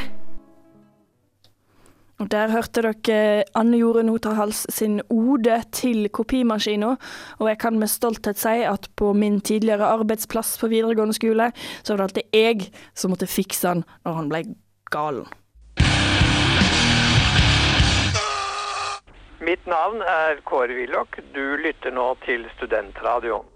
Og 2.20 2.32
Der 2.32 2.52
hørte 2.52 2.82
dere 2.86 3.44
Anne 3.58 3.78
Jorunn 3.78 4.10
Oterhals 4.10 4.68
sin 4.70 5.02
ode 5.10 5.56
til 5.72 6.10
kopimaskina, 6.10 6.94
og 7.40 7.50
jeg 7.50 7.58
kan 7.60 7.80
med 7.80 7.90
stolthet 7.92 8.38
si 8.40 8.62
at 8.64 8.88
på 8.96 9.14
min 9.14 9.42
tidligere 9.42 9.90
arbeidsplass 9.98 10.60
på 10.62 10.68
videregående 10.68 11.18
skole, 11.18 11.52
så 11.84 11.94
var 11.94 11.98
det 11.98 12.04
alltid 12.04 12.38
jeg 12.38 12.70
som 12.94 13.12
måtte 13.12 13.28
fikse 13.28 13.68
han 13.68 13.84
når 14.06 14.14
han 14.14 14.30
ble 14.30 14.44
galen. 14.94 15.26
Mitt 19.42 19.68
navn 19.68 20.02
er 20.02 20.40
Kåre 20.46 20.78
Willoch. 20.78 21.20
Du 21.34 21.58
lytter 21.66 21.92
nå 21.92 22.14
til 22.26 22.46
Studentradioen. 22.56 23.55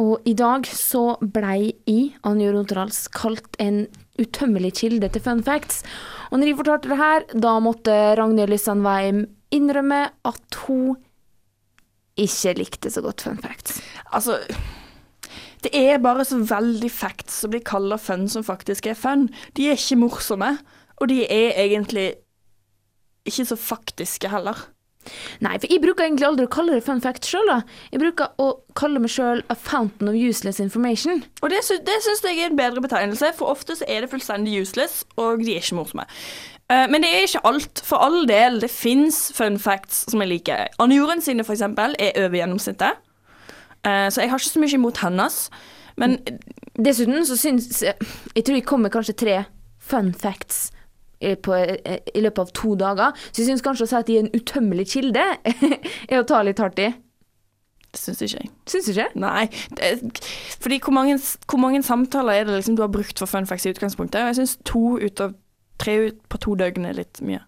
Og 0.00 0.22
i 0.28 0.32
dag 0.38 0.64
så 0.68 1.16
blei 1.20 1.74
jeg, 1.88 2.14
Anja 2.24 2.52
Ronterdals, 2.54 3.04
kalt 3.12 3.58
en 3.60 3.84
utømmelig 4.20 4.72
kilde 4.80 5.10
til 5.12 5.24
fun 5.24 5.42
facts. 5.44 5.82
Og 6.30 6.38
når 6.38 6.50
jeg 6.50 6.58
fortalte 6.60 6.92
det 6.92 7.00
her, 7.00 7.26
da 7.42 7.54
måtte 7.62 7.96
Ragnhild 8.20 8.52
Lysand 8.52 8.84
Weim 8.86 9.24
innrømme 9.52 10.06
at 10.28 10.60
hun 10.64 10.96
ikke 12.20 12.54
likte 12.58 12.92
så 12.92 13.02
godt 13.04 13.24
fun 13.26 13.40
facts. 13.42 13.80
Altså 14.12 14.38
Det 15.62 15.70
er 15.76 16.00
bare 16.00 16.24
så 16.24 16.38
veldig 16.40 16.88
facts 16.90 17.42
som 17.42 17.52
blir 17.52 17.64
kalla 17.64 17.98
fun, 18.00 18.28
som 18.28 18.44
faktisk 18.44 18.86
er 18.86 18.96
fun. 18.96 19.28
De 19.56 19.68
er 19.68 19.76
ikke 19.76 20.00
morsomme, 20.00 20.54
og 20.96 21.08
de 21.08 21.24
er 21.26 21.52
egentlig 21.60 22.14
ikke 23.28 23.44
så 23.44 23.56
faktiske 23.56 24.30
heller. 24.32 24.56
Nei, 25.40 25.54
for 25.56 25.72
jeg 25.72 25.80
bruker 25.82 26.04
egentlig 26.04 26.26
aldri 26.28 26.44
å 26.44 26.52
kalle 26.52 26.76
det 26.76 26.84
fun 26.84 27.00
fact 27.00 27.26
sjøl. 27.26 27.48
Jeg 27.90 28.02
bruker 28.02 28.34
å 28.42 28.50
kalle 28.78 29.00
meg 29.02 29.12
sjøl 29.12 29.42
a 29.48 29.56
fountain 29.56 30.10
of 30.12 30.18
useless 30.18 30.60
information. 30.60 31.24
Og 31.40 31.52
det, 31.52 31.62
sy 31.66 31.80
det 31.86 31.96
syns 32.04 32.22
jeg 32.26 32.38
er 32.38 32.52
en 32.52 32.58
bedre 32.58 32.84
betegnelse, 32.84 33.32
for 33.38 33.52
ofte 33.54 33.78
så 33.80 33.88
er 33.88 34.04
det 34.04 34.12
fullstendig 34.12 34.60
useless, 34.60 35.02
og 35.16 35.44
de 35.44 35.56
er 35.56 35.64
ikke 35.64 35.80
morsomme. 35.80 36.06
Uh, 36.70 36.86
men 36.92 37.02
det 37.02 37.10
er 37.10 37.26
ikke 37.26 37.44
alt. 37.48 37.82
For 37.86 38.04
all 38.04 38.22
del, 38.30 38.60
det 38.62 38.70
fins 38.70 39.30
fun 39.34 39.58
facts 39.58 40.04
som 40.12 40.22
jeg 40.22 40.34
liker. 40.36 40.68
Anne 40.82 41.00
Jorunn 41.00 41.24
sine, 41.24 41.46
for 41.48 41.56
eksempel, 41.56 41.96
er 41.98 42.14
over 42.20 42.38
gjennomsnittet. 42.38 43.00
Uh, 43.80 44.06
så 44.12 44.22
jeg 44.22 44.30
har 44.30 44.38
ikke 44.38 44.52
så 44.52 44.62
mye 44.62 44.76
imot 44.76 45.00
hennes. 45.02 45.44
Men 46.00 46.20
Dessuten 46.80 47.26
så 47.28 47.36
syns 47.36 47.82
jeg 47.82 48.44
tror 48.44 48.56
jeg 48.56 48.68
kommer 48.68 48.92
kanskje 48.92 49.16
tre 49.20 49.36
fun 49.90 50.12
facts 50.16 50.68
på, 51.20 51.54
eh, 51.54 52.00
i 52.14 52.24
løpet 52.24 52.38
av 52.46 52.52
to 52.56 52.74
dager. 52.80 53.12
Så 53.30 53.42
jeg 53.42 53.50
syns 53.50 53.64
kanskje 53.64 53.86
å 53.86 53.90
si 53.90 53.98
at 53.98 54.08
de 54.08 54.18
er 54.18 54.26
en 54.26 54.34
utømmelig 54.36 54.88
kilde, 54.94 55.26
er 56.10 56.18
å 56.20 56.26
ta 56.28 56.42
litt 56.46 56.62
hardt 56.62 56.80
i. 56.80 56.88
det 57.90 58.00
syns 58.00 58.22
ikke 58.22 58.40
jeg. 58.40 58.50
Syns 58.70 58.90
ikke? 58.92 59.08
Nei. 59.20 59.48
Det, 59.76 59.92
fordi 60.62 60.80
hvor 60.80 60.96
mange, 60.96 61.18
hvor 61.46 61.60
mange 61.62 61.82
samtaler 61.82 62.40
er 62.40 62.48
det 62.48 62.60
liksom 62.60 62.78
du 62.78 62.84
har 62.86 62.92
brukt 62.92 63.18
for 63.18 63.30
fun 63.30 63.48
facts 63.50 63.66
i 63.66 63.74
utgangspunktet? 63.74 64.22
Og 64.22 64.32
jeg 64.32 64.40
syns 64.42 64.58
to 64.64 64.96
ut 65.00 65.20
av 65.20 65.36
tre 65.80 65.96
ut 66.08 66.20
på 66.28 66.40
to 66.40 66.56
døgn 66.60 66.88
er 66.88 66.98
litt 67.00 67.20
mye. 67.24 67.42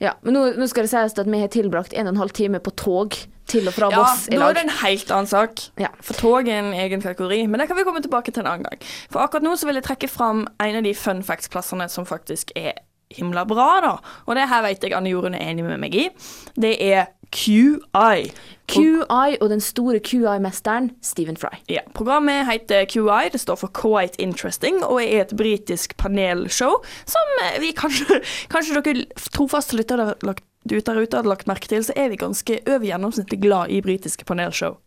Ja, 0.00 0.12
men 0.22 0.36
nå, 0.36 0.42
nå 0.60 0.66
skal 0.68 0.84
det 0.84 0.92
sies 0.92 1.16
at 1.16 1.28
vi 1.28 1.40
har 1.40 1.48
tilbrakt 1.52 1.94
en 1.96 2.08
og 2.08 2.14
en 2.14 2.20
halv 2.20 2.34
time 2.36 2.60
på 2.60 2.72
tog 2.76 3.16
til 3.48 3.68
og 3.70 3.76
fra 3.76 3.88
Ja, 3.92 4.02
Voss 4.02 4.26
i 4.28 4.38
da 4.38 4.48
er 4.50 4.58
det 4.58 4.64
en 4.66 4.74
helt 4.82 5.12
annen 5.14 5.30
sak. 5.30 5.62
Ja. 5.80 5.92
For 6.04 6.18
tog 6.18 6.50
er 6.50 6.60
en 6.60 6.74
egen 6.74 7.04
kategori, 7.04 7.44
men 7.46 7.62
det 7.62 7.68
kan 7.70 7.78
vi 7.78 7.86
komme 7.86 8.02
tilbake 8.04 8.34
til 8.34 8.44
en 8.44 8.50
annen 8.52 8.66
gang. 8.66 8.82
For 9.12 9.22
akkurat 9.22 9.46
nå 9.46 9.54
så 9.56 9.68
vil 9.68 9.78
jeg 9.80 9.86
trekke 9.86 10.10
fram 10.10 10.44
en 10.62 10.80
av 10.80 10.84
de 10.86 10.92
fun 10.98 11.22
facts-plassene 11.26 11.88
som 11.92 12.08
faktisk 12.08 12.52
er 12.58 12.74
himla 13.14 13.44
bra, 13.46 13.68
da. 13.84 13.92
Og 14.26 14.38
det 14.38 14.48
her 14.50 14.64
vet 14.66 14.82
jeg 14.82 14.94
Anne 14.96 15.12
Jorunn 15.12 15.36
er 15.38 15.50
enig 15.50 15.66
med 15.66 15.78
meg 15.82 15.94
i. 15.94 16.08
Det 16.58 16.74
er 16.82 17.06
QI. 17.34 18.30
QI 18.70 19.36
og 19.40 19.50
den 19.50 19.62
store 19.62 20.00
QI-mesteren 20.02 20.90
Stephen 21.04 21.38
Fry. 21.38 21.58
Ja, 21.70 21.82
Programmet 21.94 22.46
heter 22.48 22.86
QI, 22.90 23.30
det 23.32 23.40
står 23.42 23.60
for 23.60 23.72
Quite 23.74 24.20
Interesting, 24.22 24.82
og 24.84 25.02
er 25.02 25.26
et 25.26 25.36
britisk 25.38 25.96
panelshow 26.00 26.80
som 27.06 27.36
eh, 27.44 27.60
vi 27.62 27.72
kanskje, 27.76 28.20
kanskje 28.52 28.80
dere 28.80 29.06
trofaste 29.34 29.78
lyttere 29.78 30.10
har 30.10 30.26
lagt 30.26 30.44
ut 30.66 30.82
der 30.86 30.98
ute 30.98 31.14
hadde 31.14 31.30
lagt 31.30 31.46
merke 31.46 31.70
til, 31.70 31.84
så 31.86 31.94
er 31.94 32.10
vi 32.10 32.18
ganske 32.18 32.58
over 32.66 32.86
gjennomsnittlig 32.88 33.38
glad 33.42 33.70
i 33.70 33.82
britiske 33.84 34.26
panelshow. 34.26 34.80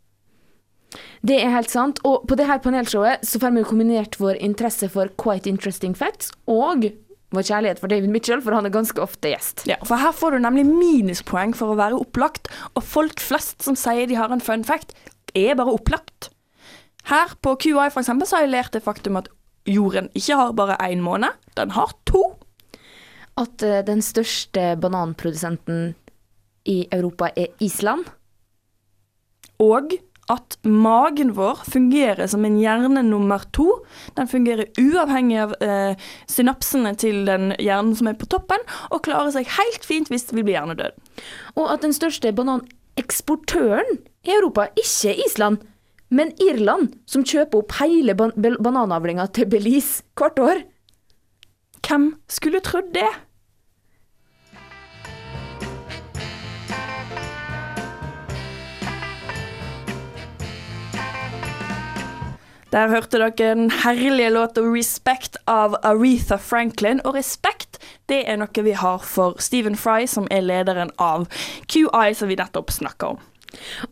Det 1.21 1.37
er 1.37 1.53
helt 1.53 1.71
sant. 1.71 1.99
Og 2.03 2.25
på 2.27 2.35
det 2.35 2.47
her 2.49 2.59
panelshowet 2.63 3.23
så 3.23 3.39
får 3.39 3.53
vi 3.55 3.67
kombinert 3.67 4.17
vår 4.19 4.39
interesse 4.43 4.89
for 4.89 5.11
quite 5.21 5.49
interesting 5.49 5.95
facts 5.95 6.33
og 6.47 6.89
vår 7.35 7.45
kjærlighet 7.45 7.81
for 7.81 7.91
David 7.91 8.09
Mitchell, 8.09 8.41
for 8.41 8.55
han 8.57 8.65
er 8.65 8.73
ganske 8.73 9.01
ofte 9.03 9.31
gjest. 9.31 9.65
Ja, 9.69 9.77
for 9.85 10.01
her 10.01 10.13
får 10.15 10.35
du 10.35 10.43
nemlig 10.43 10.65
minuspoeng 10.69 11.53
for 11.57 11.73
å 11.73 11.77
være 11.79 11.99
opplagt, 11.99 12.49
og 12.73 12.85
folk 12.85 13.21
flest 13.21 13.65
som 13.65 13.77
sier 13.77 14.09
de 14.09 14.17
har 14.17 14.33
en 14.33 14.43
fun 14.43 14.65
fact, 14.65 14.95
er 15.37 15.57
bare 15.59 15.75
opplagt. 15.75 16.31
Her 17.09 17.35
på 17.41 17.55
QI 17.61 17.89
for 17.93 18.01
eksempel, 18.01 18.27
så 18.27 18.39
har 18.39 18.47
jeg 18.47 18.55
lært 18.55 18.75
det 18.75 18.85
faktum 18.85 19.19
at 19.21 19.29
jorden 19.69 20.09
ikke 20.17 20.37
har 20.39 20.53
bare 20.57 20.79
én 20.89 21.03
måned, 21.05 21.37
den 21.57 21.73
har 21.77 21.93
to. 22.09 22.23
At 23.39 23.61
uh, 23.63 23.79
den 23.85 24.01
største 24.03 24.73
bananprodusenten 24.81 25.93
i 26.67 26.81
Europa 26.91 27.29
er 27.37 27.53
Island. 27.63 28.09
Og 29.59 29.93
at 30.29 30.57
magen 30.63 31.33
vår 31.37 31.63
fungerer 31.65 32.29
som 32.29 32.45
en 32.45 32.59
hjerne 32.61 33.01
nummer 33.05 33.43
to. 33.55 33.67
Den 34.17 34.29
fungerer 34.29 34.69
uavhengig 34.77 35.39
av 35.41 35.55
eh, 35.63 36.09
synapsene 36.29 36.93
til 37.01 37.23
den 37.29 37.53
hjernen 37.57 37.95
som 37.97 38.11
er 38.11 38.19
på 38.19 38.29
toppen, 38.29 38.61
og 38.93 39.03
klarer 39.07 39.33
seg 39.33 39.49
helt 39.57 39.87
fint 39.87 40.11
hvis 40.13 40.29
vi 40.31 40.43
blir 40.43 40.59
hjernedød. 40.59 40.97
Og 41.57 41.65
at 41.73 41.85
den 41.85 41.95
største 41.97 42.33
bananeksportøren 42.37 43.99
i 44.27 44.35
Europa 44.35 44.69
ikke 44.75 45.13
er 45.13 45.23
Island, 45.25 45.63
men 46.09 46.33
Irland, 46.41 46.93
som 47.09 47.25
kjøper 47.25 47.63
opp 47.63 47.75
hele 47.81 48.15
ban 48.17 48.33
bananavlinga 48.37 49.27
til 49.33 49.49
Belize 49.49 50.05
hvert 50.17 50.41
år. 50.41 50.63
Hvem 51.85 52.11
skulle 52.29 52.61
trodd 52.65 52.93
det? 52.93 53.09
Der 62.69 62.89
hørte 62.89 63.17
dere 63.17 63.55
den 63.55 63.71
herlige 63.71 64.29
låta 64.29 64.61
'Respect' 64.61 65.37
av 65.47 65.75
Aretha 65.83 66.37
Franklin. 66.37 67.01
Og 67.03 67.15
respekt 67.15 67.79
det 68.09 68.29
er 68.29 68.37
noe 68.37 68.63
vi 68.63 68.71
har 68.71 68.99
for 68.99 69.41
Stephen 69.41 69.75
Fry, 69.75 70.05
som 70.05 70.27
er 70.31 70.41
lederen 70.41 70.91
av 70.99 71.25
QI, 71.67 72.13
som 72.13 72.27
vi 72.27 72.35
nettopp 72.35 72.69
snakka 72.71 73.07
om. 73.07 73.17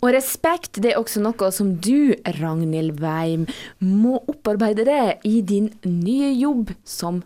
Og 0.02 0.14
respekt 0.14 0.78
det 0.84 0.92
er 0.92 1.00
også 1.00 1.24
noe 1.26 1.52
som 1.52 1.74
du, 1.82 2.14
Ragnhild 2.38 3.02
Weim, 3.02 3.48
må 3.80 4.22
opparbeide 4.28 4.86
deg 4.86 5.26
i 5.26 5.42
din 5.42 5.72
nye 5.84 6.30
jobb 6.38 6.70
som 6.86 7.24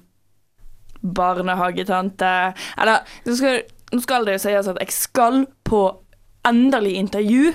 barnehagetante. 1.04 2.54
Eller, 2.80 3.04
nå 3.26 3.36
skal, 3.36 3.62
nå 3.92 4.00
skal 4.00 4.26
det 4.26 4.38
jo 4.38 4.44
sies 4.48 4.72
at 4.72 4.80
jeg 4.80 4.96
skal 4.96 5.46
på 5.68 5.84
endelig 6.48 6.96
intervju 6.96 7.52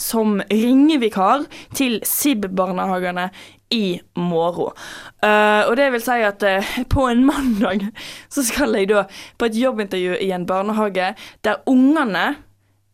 som 0.00 0.40
ringevikar 0.50 1.46
til 1.76 2.00
SIB-barnehagene 2.06 3.28
i 3.70 4.00
morgen. 4.18 4.74
Uh, 5.22 5.68
og 5.68 5.76
det 5.78 5.90
vil 5.94 6.02
si 6.02 6.18
at 6.26 6.42
uh, 6.42 6.74
på 6.90 7.06
en 7.06 7.24
mandag 7.28 7.86
så 8.32 8.42
skal 8.46 8.74
jeg 8.78 8.90
da 8.90 9.04
på 9.38 9.50
et 9.50 9.58
jobbintervju 9.60 10.18
i 10.18 10.32
en 10.34 10.46
barnehage 10.48 11.12
der 11.46 11.60
ungene 11.70 12.32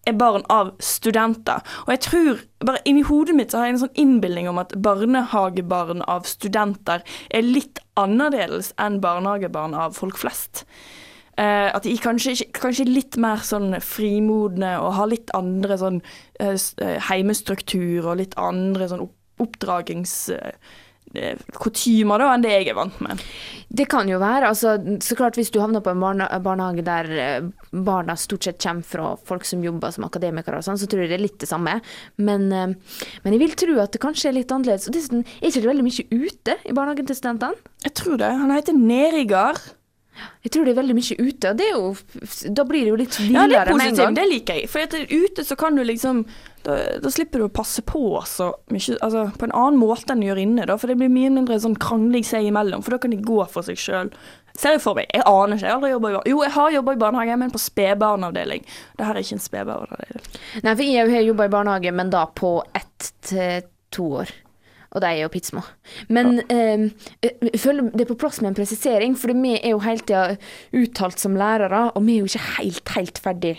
er 0.07 0.15
barn 0.15 0.45
av 0.53 0.71
studenter. 0.83 1.65
Og 1.87 1.95
jeg 1.97 2.03
tror, 2.07 2.43
bare 2.63 2.83
inni 2.87 3.03
hodet 3.07 3.35
mitt 3.39 3.51
så 3.51 3.61
har 3.61 3.71
jeg 3.71 3.77
en 3.77 3.83
sånn 3.87 3.99
innbilning 4.03 4.51
om 4.51 4.61
at 4.63 4.75
barnehagebarn 4.83 6.05
av 6.07 6.29
studenter 6.31 7.03
er 7.35 7.47
litt 7.47 7.83
annerledes 7.99 8.73
enn 8.83 9.01
barnehagebarn 9.03 9.75
av 9.75 9.99
folk 9.99 10.21
flest. 10.21 10.67
Eh, 11.37 11.69
at 11.69 11.85
de 11.85 11.93
kanskje, 12.01 12.47
kanskje 12.57 12.87
litt 12.89 13.19
mer 13.21 13.43
sånn 13.45 13.77
frimodne 13.85 14.79
og 14.81 14.95
har 14.97 15.11
litt 15.11 15.33
andre 15.37 15.77
sånn 15.77 16.01
eh, 16.41 16.57
eh, 16.57 16.97
heimestruktur 17.11 18.09
og 18.09 18.23
litt 18.23 18.37
andre 18.41 18.89
sånn 18.89 19.05
oppdragings... 19.45 20.15
eh, 20.33 20.57
eh, 21.13 21.37
kutymer 21.61 22.25
da, 22.25 22.31
enn 22.33 22.47
det 22.47 22.55
jeg 22.55 22.71
er 22.73 22.79
vant 22.79 22.97
med. 23.05 23.21
Det 23.69 23.85
kan 23.93 24.09
jo 24.09 24.17
være. 24.23 24.49
altså 24.49 24.79
Så 25.05 25.17
klart 25.19 25.37
Hvis 25.37 25.53
du 25.53 25.61
havner 25.61 25.85
på 25.85 25.93
en 25.93 26.01
barne 26.01 26.27
barnehage 26.41 26.87
der 26.89 27.13
eh, 27.13 27.53
barna 27.71 28.17
stort 28.17 28.49
sett 28.49 28.63
kommer 28.63 28.89
fra 28.89 29.13
folk 29.29 29.45
som 29.45 29.65
jobber 29.65 29.93
som 29.93 30.09
akademikere, 30.09 30.57
og 30.57 30.65
sånn, 30.65 30.81
så 30.81 30.89
tror 30.89 31.05
jeg 31.05 31.13
det 31.13 31.21
er 31.21 31.27
litt 31.27 31.41
det 31.45 31.53
samme. 31.53 31.83
Men, 32.17 32.49
men 32.49 33.37
jeg 33.37 33.45
vil 33.45 33.57
tro 33.61 33.77
at 33.85 33.93
det 33.93 34.01
kanskje 34.01 34.33
er 34.33 34.39
litt 34.41 34.57
annerledes. 34.57 34.89
Og 34.89 34.97
dessuten 34.97 35.27
er 35.43 35.51
ikke 35.51 35.67
det 35.67 35.75
veldig 35.75 35.89
mye 35.93 36.09
ute 36.17 36.61
i 36.65 36.77
barnehagen 36.81 37.13
til 37.13 37.21
studentene. 37.21 37.75
Jeg 37.85 37.99
tror 38.01 38.17
det. 38.25 38.33
Han 38.41 38.57
heter 38.57 38.81
Nerigard. 38.81 39.76
Jeg 40.47 40.53
tror 40.55 40.67
det 40.67 40.73
er 40.73 40.81
veldig 40.81 40.97
mye 40.97 41.17
ute, 41.21 41.51
og 41.51 41.57
det 41.59 41.65
er 41.67 41.73
jo 41.75 42.53
Da 42.55 42.65
blir 42.69 42.87
det 42.87 42.93
jo 42.93 42.99
litt 43.01 43.17
Ja, 43.27 43.47
det 43.51 43.59
er 43.61 43.73
med 43.75 43.93
en 43.93 43.99
gang. 44.01 44.19
Det 44.19 44.27
liker 44.31 44.61
jeg. 44.61 44.71
For 44.73 44.83
etter, 44.83 45.07
ute 45.11 45.45
så 45.45 45.57
kan 45.59 45.77
du 45.77 45.85
liksom 45.85 46.25
da, 46.67 46.77
da 47.03 47.11
slipper 47.15 47.43
du 47.43 47.47
å 47.47 47.53
passe 47.53 47.83
på 47.87 48.03
så 48.27 48.49
mye 48.75 48.97
Altså 49.05 49.29
på 49.39 49.47
en 49.47 49.55
annen 49.55 49.79
måte 49.79 50.11
enn 50.13 50.25
du 50.25 50.27
gjør 50.27 50.43
inne, 50.43 50.67
da. 50.67 50.79
For 50.81 50.91
det 50.91 50.99
blir 50.99 51.13
mye 51.13 51.31
mindre 51.35 51.61
sånn 51.63 51.79
krangling 51.83 52.27
seg 52.27 52.49
imellom. 52.49 52.83
For 52.83 52.97
da 52.97 53.01
kan 53.03 53.15
de 53.15 53.21
gå 53.23 53.39
for 53.53 53.67
seg 53.67 53.79
sjøl. 53.81 54.11
Ser 54.57 54.77
jeg 54.77 54.83
for 54.83 54.97
meg. 54.99 55.11
Jeg 55.13 55.27
aner 55.29 55.59
ikke. 55.59 55.67
Jeg 55.67 55.73
har 55.73 55.77
aldri 55.77 55.93
jobbet 55.93 56.09
i 56.09 56.15
barnehage. 56.15 56.33
Jo, 56.33 56.41
jeg 56.47 56.55
har 56.57 56.73
jobba 56.79 56.95
i 56.97 57.01
barnehage, 57.03 57.37
men 57.43 57.53
på 57.53 57.61
spedbarnavdeling. 57.61 58.67
Dette 58.97 59.11
er 59.13 59.21
ikke 59.21 59.37
en 59.37 59.45
spedbarnavdeling. 59.45 60.33
Nei, 60.65 60.73
for 60.73 60.85
jeg 60.89 61.13
har 61.13 61.29
jobba 61.29 61.47
i 61.47 61.55
barnehage, 61.59 61.95
men 62.01 62.13
da 62.15 62.25
på 62.43 62.57
ett 62.75 63.13
til 63.29 63.69
to 63.95 64.09
år. 64.23 64.33
Og 64.97 65.03
de 65.05 65.13
er 65.13 65.23
jo 65.27 65.31
pittsmå. 65.33 65.61
Men 66.09 66.39
eh, 66.49 66.87
jeg 67.21 67.61
føler 67.61 67.91
det 67.93 68.07
er 68.07 68.11
på 68.11 68.19
plass 68.23 68.41
med 68.41 68.55
en 68.55 68.59
presisering, 68.59 69.17
for 69.21 69.35
vi 69.37 69.53
er 69.59 69.75
jo 69.75 69.83
hele 69.85 70.01
tida 70.01 70.39
uttalt 70.73 71.21
som 71.21 71.37
lærere, 71.37 71.91
og 71.93 72.07
vi 72.07 72.17
er 72.17 72.25
jo 72.25 72.31
ikke 72.31 72.47
helt, 72.57 72.95
helt 72.97 73.21
ferdig 73.21 73.57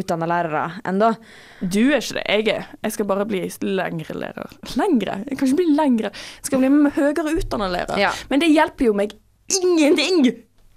utdanna 0.00 0.24
lærere 0.30 0.64
ennå. 0.88 1.12
Du 1.60 1.82
er 1.90 2.00
ikke 2.00 2.16
det. 2.16 2.24
Jeg 2.24 2.48
er. 2.54 2.68
Jeg 2.86 2.96
skal 2.96 3.08
bare 3.10 3.26
bli 3.28 3.42
lengre 3.66 4.16
lærer. 4.16 4.58
Lengre? 4.80 5.20
Jeg 5.28 5.36
kan 5.36 5.50
ikke 5.50 5.60
bli 5.60 5.70
lengre. 5.76 6.12
Jeg 6.40 6.48
skal 6.48 6.62
bli 6.62 6.92
høyere 6.96 7.36
utdanna 7.36 7.68
lærer. 7.68 7.98
Ja. 8.00 8.12
Men 8.32 8.40
det 8.40 8.52
hjelper 8.54 8.88
jo 8.88 8.96
meg 8.96 9.16
ingenting! 9.50 10.30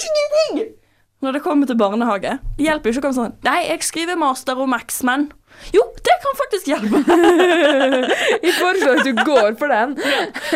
Ingenting! 0.04 0.74
Når 1.24 1.38
det 1.38 1.44
kommer 1.46 1.70
til 1.70 1.80
barnehage. 1.80 2.38
Det 2.58 2.68
hjelper 2.68 2.90
jo 2.90 2.94
ikke 2.98 3.04
å 3.04 3.08
komme 3.08 3.20
sånn 3.22 3.38
Nei, 3.48 3.62
jeg 3.70 3.86
skriver 3.88 4.20
master 4.20 4.60
om 4.60 4.76
X-Men. 4.76 5.30
Jo, 5.72 5.84
det 6.04 6.16
kan 6.24 6.36
faktisk 6.36 6.68
hjelpe. 6.68 7.00
Jeg 8.44 8.54
foreslår 8.58 9.00
at 9.00 9.06
du 9.06 9.20
går 9.26 9.56
for 9.60 9.72
den. 9.72 9.94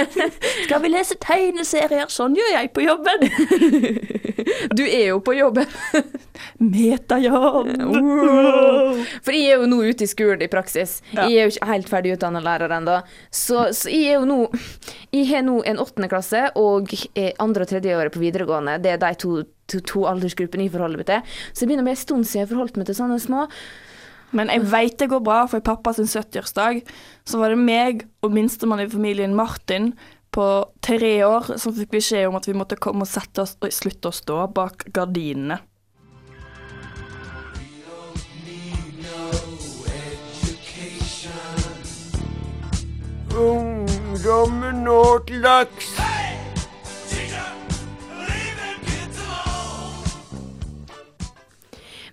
Skal 0.66 0.82
vi 0.84 0.92
lese 0.92 1.18
tegneserier? 1.22 2.10
Sånn 2.12 2.36
gjør 2.38 2.50
jeg 2.56 2.72
på 2.76 2.86
jobben. 2.86 3.28
Du 4.78 4.84
er 4.86 5.10
jo 5.10 5.18
på 5.24 5.34
jobben. 5.36 5.68
Metajobb. 6.62 7.68
For 9.26 9.36
jeg 9.36 9.50
er 9.50 9.60
jo 9.60 9.68
nå 9.70 9.80
ute 9.90 10.06
i 10.06 10.10
skolen 10.10 10.44
i 10.46 10.50
praksis. 10.52 11.00
Ja. 11.12 11.26
Jeg 11.28 11.34
er 11.34 11.48
jo 11.50 11.54
ikke 11.56 11.70
helt 11.72 11.92
ferdig 11.92 12.14
utdanna 12.16 12.42
lærer 12.46 12.72
ennå. 12.78 13.00
Så, 13.34 13.68
så 13.76 13.92
jeg 13.92 14.14
er 14.14 14.22
jo 14.22 14.28
nå 14.30 14.40
Jeg 15.12 15.28
har 15.34 15.44
nå 15.48 15.60
en 15.68 15.82
åttende 15.84 16.10
klasse 16.12 16.46
og 16.56 16.94
andre 17.44 17.66
og 17.68 17.72
tredje 17.74 17.98
året 17.98 18.16
på 18.16 18.24
videregående. 18.24 18.78
Det 18.84 18.94
er 18.96 19.02
de 19.04 19.12
to, 19.20 19.42
to, 19.72 19.82
to 19.82 20.06
aldersgruppene 20.10 20.68
jeg 20.68 20.74
forholder 20.76 21.02
meg 21.02 21.10
til. 21.10 21.38
Så 21.52 21.64
det 21.64 21.70
begynner 21.70 21.86
å 21.86 21.90
bli 21.90 21.96
en 21.98 22.04
stund 22.04 22.28
siden 22.28 22.42
jeg 22.42 22.48
har 22.48 22.54
forholdt 22.56 22.80
meg 22.80 22.90
til 22.90 23.00
sånne 23.00 23.20
små. 23.24 23.46
Men 24.36 24.52
jeg 24.52 24.66
veit 24.68 24.98
det 25.00 25.10
går 25.12 25.24
bra, 25.24 25.46
for 25.48 25.62
i 25.62 25.66
pappa 25.66 25.94
sin 25.96 26.10
70-årsdag 26.10 26.82
så 27.28 27.40
var 27.40 27.54
det 27.54 27.62
meg 27.62 28.04
og 28.26 28.36
minstemann 28.36 28.84
i 28.84 28.90
familien 28.92 29.36
Martin 29.38 29.94
på 30.36 30.48
tre 30.84 31.14
år 31.26 31.54
som 31.58 31.74
fikk 31.76 31.96
beskjed 31.96 32.28
om 32.28 32.36
at 32.38 32.48
vi 32.50 32.58
måtte 32.58 32.80
komme 32.80 33.08
og 33.08 33.10
sette 33.10 33.46
oss 33.46 33.56
og 33.62 33.72
slutte 33.74 34.12
å 34.12 34.16
stå 34.16 34.44
bak 34.54 34.90
gardinene. 34.94 35.62
Ungdommen 43.38 44.88
åt 44.90 45.28
til 45.30 46.17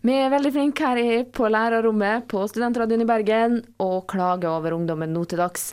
Vi 0.05 0.13
er 0.21 0.29
veldig 0.29 0.51
flinke 0.53 0.89
her 0.93 1.23
på 1.33 1.49
lærerrommet 1.49 2.27
på 2.29 2.43
Studentradioen 2.51 3.07
i 3.07 3.09
Bergen 3.09 3.55
og 3.81 4.03
klager 4.13 4.51
over 4.51 4.75
ungdommen 4.77 5.15
nå 5.17 5.23
til 5.31 5.41
dags. 5.41 5.71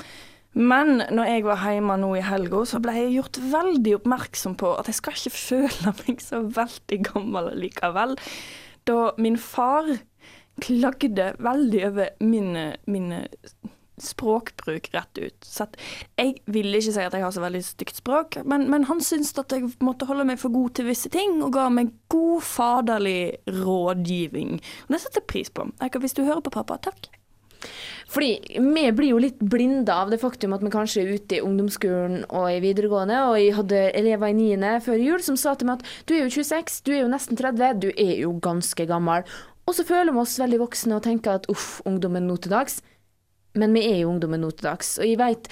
Men 0.55 1.01
når 1.11 1.27
jeg 1.27 1.43
var 1.43 1.65
hjemme 1.67 1.97
nå 1.99 2.13
i 2.15 2.23
helga, 2.23 2.61
så 2.63 2.79
ble 2.83 2.95
jeg 2.95 3.11
gjort 3.17 3.41
veldig 3.51 3.97
oppmerksom 3.97 4.55
på 4.59 4.71
at 4.79 4.87
jeg 4.87 4.99
skal 5.01 5.19
ikke 5.19 5.33
føle 5.35 5.93
meg 5.99 6.23
så 6.23 6.39
veldig 6.47 7.01
gammel 7.09 7.51
likevel. 7.59 8.15
Da 8.87 9.11
min 9.19 9.35
far 9.35 9.91
klagde 10.63 11.33
veldig 11.43 11.83
over 11.89 12.15
min, 12.23 12.55
min 12.87 13.11
språkbruk 14.03 14.89
rett 14.95 15.21
ut. 15.21 15.37
Så 15.45 15.67
jeg 16.19 16.35
ville 16.51 16.81
ikke 16.81 16.95
si 16.95 17.05
at 17.05 17.15
jeg 17.15 17.25
har 17.25 17.35
så 17.35 17.43
veldig 17.43 17.63
stygt 17.65 18.01
språk, 18.01 18.41
men, 18.45 18.67
men 18.71 18.89
han 18.89 19.03
syntes 19.05 19.33
at 19.39 19.55
jeg 19.55 19.71
måtte 19.83 20.09
holde 20.09 20.27
meg 20.27 20.41
for 20.41 20.53
god 20.53 20.75
til 20.77 20.89
visse 20.91 21.11
ting, 21.13 21.39
og 21.45 21.55
ga 21.55 21.69
meg 21.73 21.93
god 22.11 22.43
faderlig 22.45 23.21
rådgivning. 23.61 24.59
Og 24.87 24.93
det 24.95 25.01
setter 25.05 25.23
jeg 25.23 25.31
pris 25.31 25.53
på. 25.53 25.69
Hvis 26.01 26.17
du 26.17 26.23
hører 26.25 26.43
på 26.45 26.53
pappa, 26.53 26.79
takk. 26.81 27.11
Fordi 28.11 28.57
vi 28.57 28.83
blir 28.91 29.13
jo 29.13 29.19
litt 29.21 29.39
blinde 29.39 29.93
av 29.93 30.09
det 30.11 30.19
faktum 30.21 30.55
at 30.55 30.63
vi 30.65 30.71
kanskje 30.73 31.03
er 31.03 31.13
ute 31.15 31.37
i 31.37 31.43
ungdomsskolen 31.45 32.25
og 32.27 32.47
i 32.51 32.59
videregående, 32.63 33.21
og 33.29 33.37
jeg 33.39 33.55
hadde 33.55 33.83
elever 34.01 34.31
i 34.33 34.37
niende 34.37 34.73
før 34.83 34.99
jul 34.99 35.23
som 35.23 35.37
sa 35.39 35.53
til 35.55 35.69
meg 35.69 35.79
at 35.79 35.93
du 36.09 36.15
er 36.17 36.25
jo 36.25 36.33
26, 36.41 36.81
du 36.87 36.91
er 36.95 37.03
jo 37.03 37.11
nesten 37.13 37.39
30, 37.39 37.79
du 37.85 37.89
er 37.93 38.15
jo 38.25 38.33
ganske 38.43 38.87
gammel. 38.89 39.27
Og 39.69 39.77
så 39.77 39.85
føler 39.87 40.11
vi 40.11 40.23
oss 40.23 40.39
veldig 40.41 40.59
voksne 40.63 40.97
og 40.97 41.05
tenker 41.05 41.37
at 41.37 41.47
uff, 41.51 41.79
ungdommen 41.87 42.27
nå 42.27 42.35
til 42.41 42.51
dags. 42.51 42.81
Men 43.57 43.75
vi 43.75 43.85
er 43.89 44.01
jo 44.01 44.11
ungdommen 44.13 44.43
nå 44.43 44.51
til 44.55 44.69
dags. 44.69 44.95
Og 45.01 45.07
jeg 45.07 45.17
vet, 45.19 45.49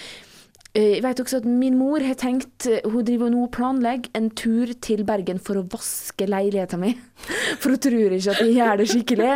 eh, 0.74 0.96
jeg 0.96 1.04
vet 1.04 1.22
også 1.24 1.42
at 1.42 1.48
min 1.50 1.78
mor 1.80 2.04
har 2.06 2.16
tenkt 2.20 2.68
eh, 2.70 2.86
Hun 2.88 3.04
driver 3.08 3.32
nå 3.34 3.46
og 3.48 3.52
planlegger 3.56 4.14
en 4.18 4.30
tur 4.32 4.72
til 4.86 5.04
Bergen 5.08 5.42
for 5.44 5.60
å 5.60 5.66
vaske 5.74 6.28
leiligheten 6.30 6.84
min. 6.84 7.00
For 7.60 7.74
hun 7.74 7.82
tror 7.84 8.16
ikke 8.16 8.36
at 8.36 8.44
jeg 8.46 8.56
gjør 8.56 8.80
det 8.80 8.90
skikkelig. 8.94 9.32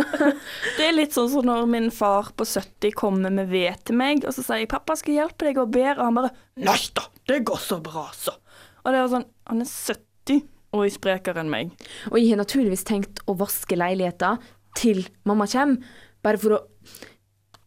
Det 0.78 0.86
er 0.86 0.96
litt 0.96 1.16
sånn 1.16 1.28
som 1.32 1.48
når 1.48 1.66
min 1.68 1.90
far 1.92 2.32
på 2.36 2.46
70 2.48 2.94
kommer 2.96 3.34
med 3.34 3.50
ved 3.52 3.82
til 3.84 3.98
meg, 3.98 4.24
og 4.24 4.32
så 4.32 4.44
sier 4.46 4.62
jeg 4.62 4.70
'pappa, 4.72 4.96
skal 4.96 5.12
jeg 5.12 5.20
hjelpe 5.20 5.48
deg 5.48 5.60
å 5.60 5.68
bære', 5.68 5.98
og 5.98 6.06
han 6.08 6.20
bare 6.20 6.32
'nei 6.56 6.80
da, 6.96 7.04
det 7.28 7.42
går 7.44 7.60
så 7.60 7.80
bra, 7.84 8.08
så'. 8.16 8.38
Og 8.82 8.90
det 8.90 8.98
er 8.98 9.12
sånn, 9.12 9.28
han 9.50 9.62
er 9.62 9.68
70 9.68 10.42
og 10.72 10.86
er 10.86 10.94
sprekere 10.94 11.42
enn 11.42 11.52
meg. 11.52 11.72
Og 12.10 12.18
jeg 12.18 12.32
har 12.32 12.40
naturligvis 12.40 12.86
tenkt 12.88 13.20
å 13.28 13.36
vaske 13.38 13.76
leiligheten 13.76 14.40
til 14.78 15.04
mamma 15.28 15.46
kommer, 15.50 15.82
bare 16.24 16.40
for 16.40 16.56
å 16.56 16.60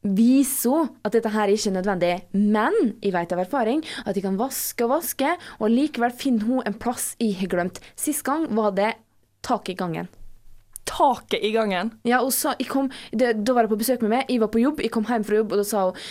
vise 0.06 0.70
henne 0.70 1.06
at 1.06 1.16
dette 1.16 1.32
her 1.34 1.52
ikke 1.52 1.72
er 1.72 1.78
nødvendig. 1.80 2.14
Men 2.34 2.76
jeg 3.02 3.16
vet 3.16 3.34
av 3.34 3.42
erfaring 3.46 3.82
at 4.06 4.14
jeg 4.16 4.26
kan 4.26 4.38
vaske 4.40 4.86
og 4.86 4.94
vaske, 4.98 5.34
og 5.60 5.74
likevel 5.74 6.14
finner 6.16 6.46
hun 6.46 6.68
en 6.68 6.78
plass 6.78 7.14
jeg 7.20 7.40
har 7.42 7.52
glemt. 7.52 7.82
Sist 7.98 8.26
gang 8.28 8.48
var 8.56 8.76
det 8.78 8.94
tak 9.46 9.70
i 9.70 9.78
gangen. 9.78 10.10
Taket 10.86 11.42
i 11.42 11.50
gangen. 11.56 11.96
Ja, 12.06 12.22
og 12.22 12.32
så, 12.34 12.54
kom, 12.70 12.92
det, 13.12 13.34
Da 13.46 13.54
var 13.58 13.66
jeg 13.66 13.74
på 13.74 13.82
besøk 13.82 14.06
med 14.06 14.14
meg, 14.14 14.30
jeg 14.30 14.42
var 14.44 14.54
på 14.54 14.62
jobb, 14.62 14.84
jeg 14.86 14.94
kom 14.94 15.08
hjem 15.10 15.26
fra 15.26 15.42
jobb, 15.42 15.54
og 15.56 15.64
da 15.64 15.68
sa 15.68 15.90
hun 15.90 16.02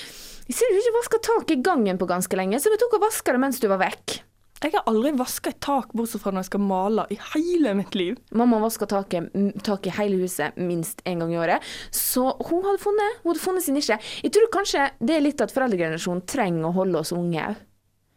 jeg 0.45 0.59
ser 0.59 0.69
du 0.69 0.77
ikke 0.77 0.99
vaska 0.99 1.19
taket 1.25 1.53
i 1.55 1.63
gangen 1.65 1.97
på 1.97 2.05
ganske 2.05 2.37
lenge, 2.37 2.59
så 2.61 2.69
vi 2.69 2.77
tok 2.77 2.99
og 2.99 3.07
vaska 3.07 3.33
det 3.33 3.41
mens 3.41 3.63
du 3.63 3.65
var 3.71 3.81
vekk. 3.81 4.19
Jeg 4.65 4.73
har 4.73 4.87
aldri 4.89 5.11
vaska 5.13 5.51
et 5.53 5.59
tak 5.61 5.91
bortsett 5.93 6.23
fra 6.23 6.31
når 6.33 6.47
jeg 6.47 6.49
skal 6.49 6.63
male 6.65 7.03
i 7.13 7.19
hele 7.35 7.75
mitt 7.77 7.93
liv. 7.99 8.17
Mamma 8.33 8.63
vasker 8.63 8.89
taket, 8.89 9.27
taket 9.61 9.91
i 9.91 9.97
hele 9.99 10.23
huset 10.23 10.57
minst 10.57 11.03
én 11.05 11.21
gang 11.21 11.35
i 11.35 11.37
året. 11.37 11.67
Så 11.93 12.31
hun 12.49 12.65
hadde 12.65 12.81
funnet, 12.81 13.19
hun 13.21 13.35
hadde 13.35 13.43
funnet 13.45 13.67
sin 13.67 13.77
nisje. 13.77 13.99
Jeg 14.25 14.33
tror 14.33 14.49
kanskje 14.55 14.87
det 15.05 15.19
er 15.19 15.27
litt 15.27 15.45
at 15.45 15.53
foreldregenerasjonen 15.53 16.25
trenger 16.31 16.71
å 16.71 16.77
holde 16.79 17.03
oss 17.05 17.13
unge 17.13 17.45
òg. 17.45 17.61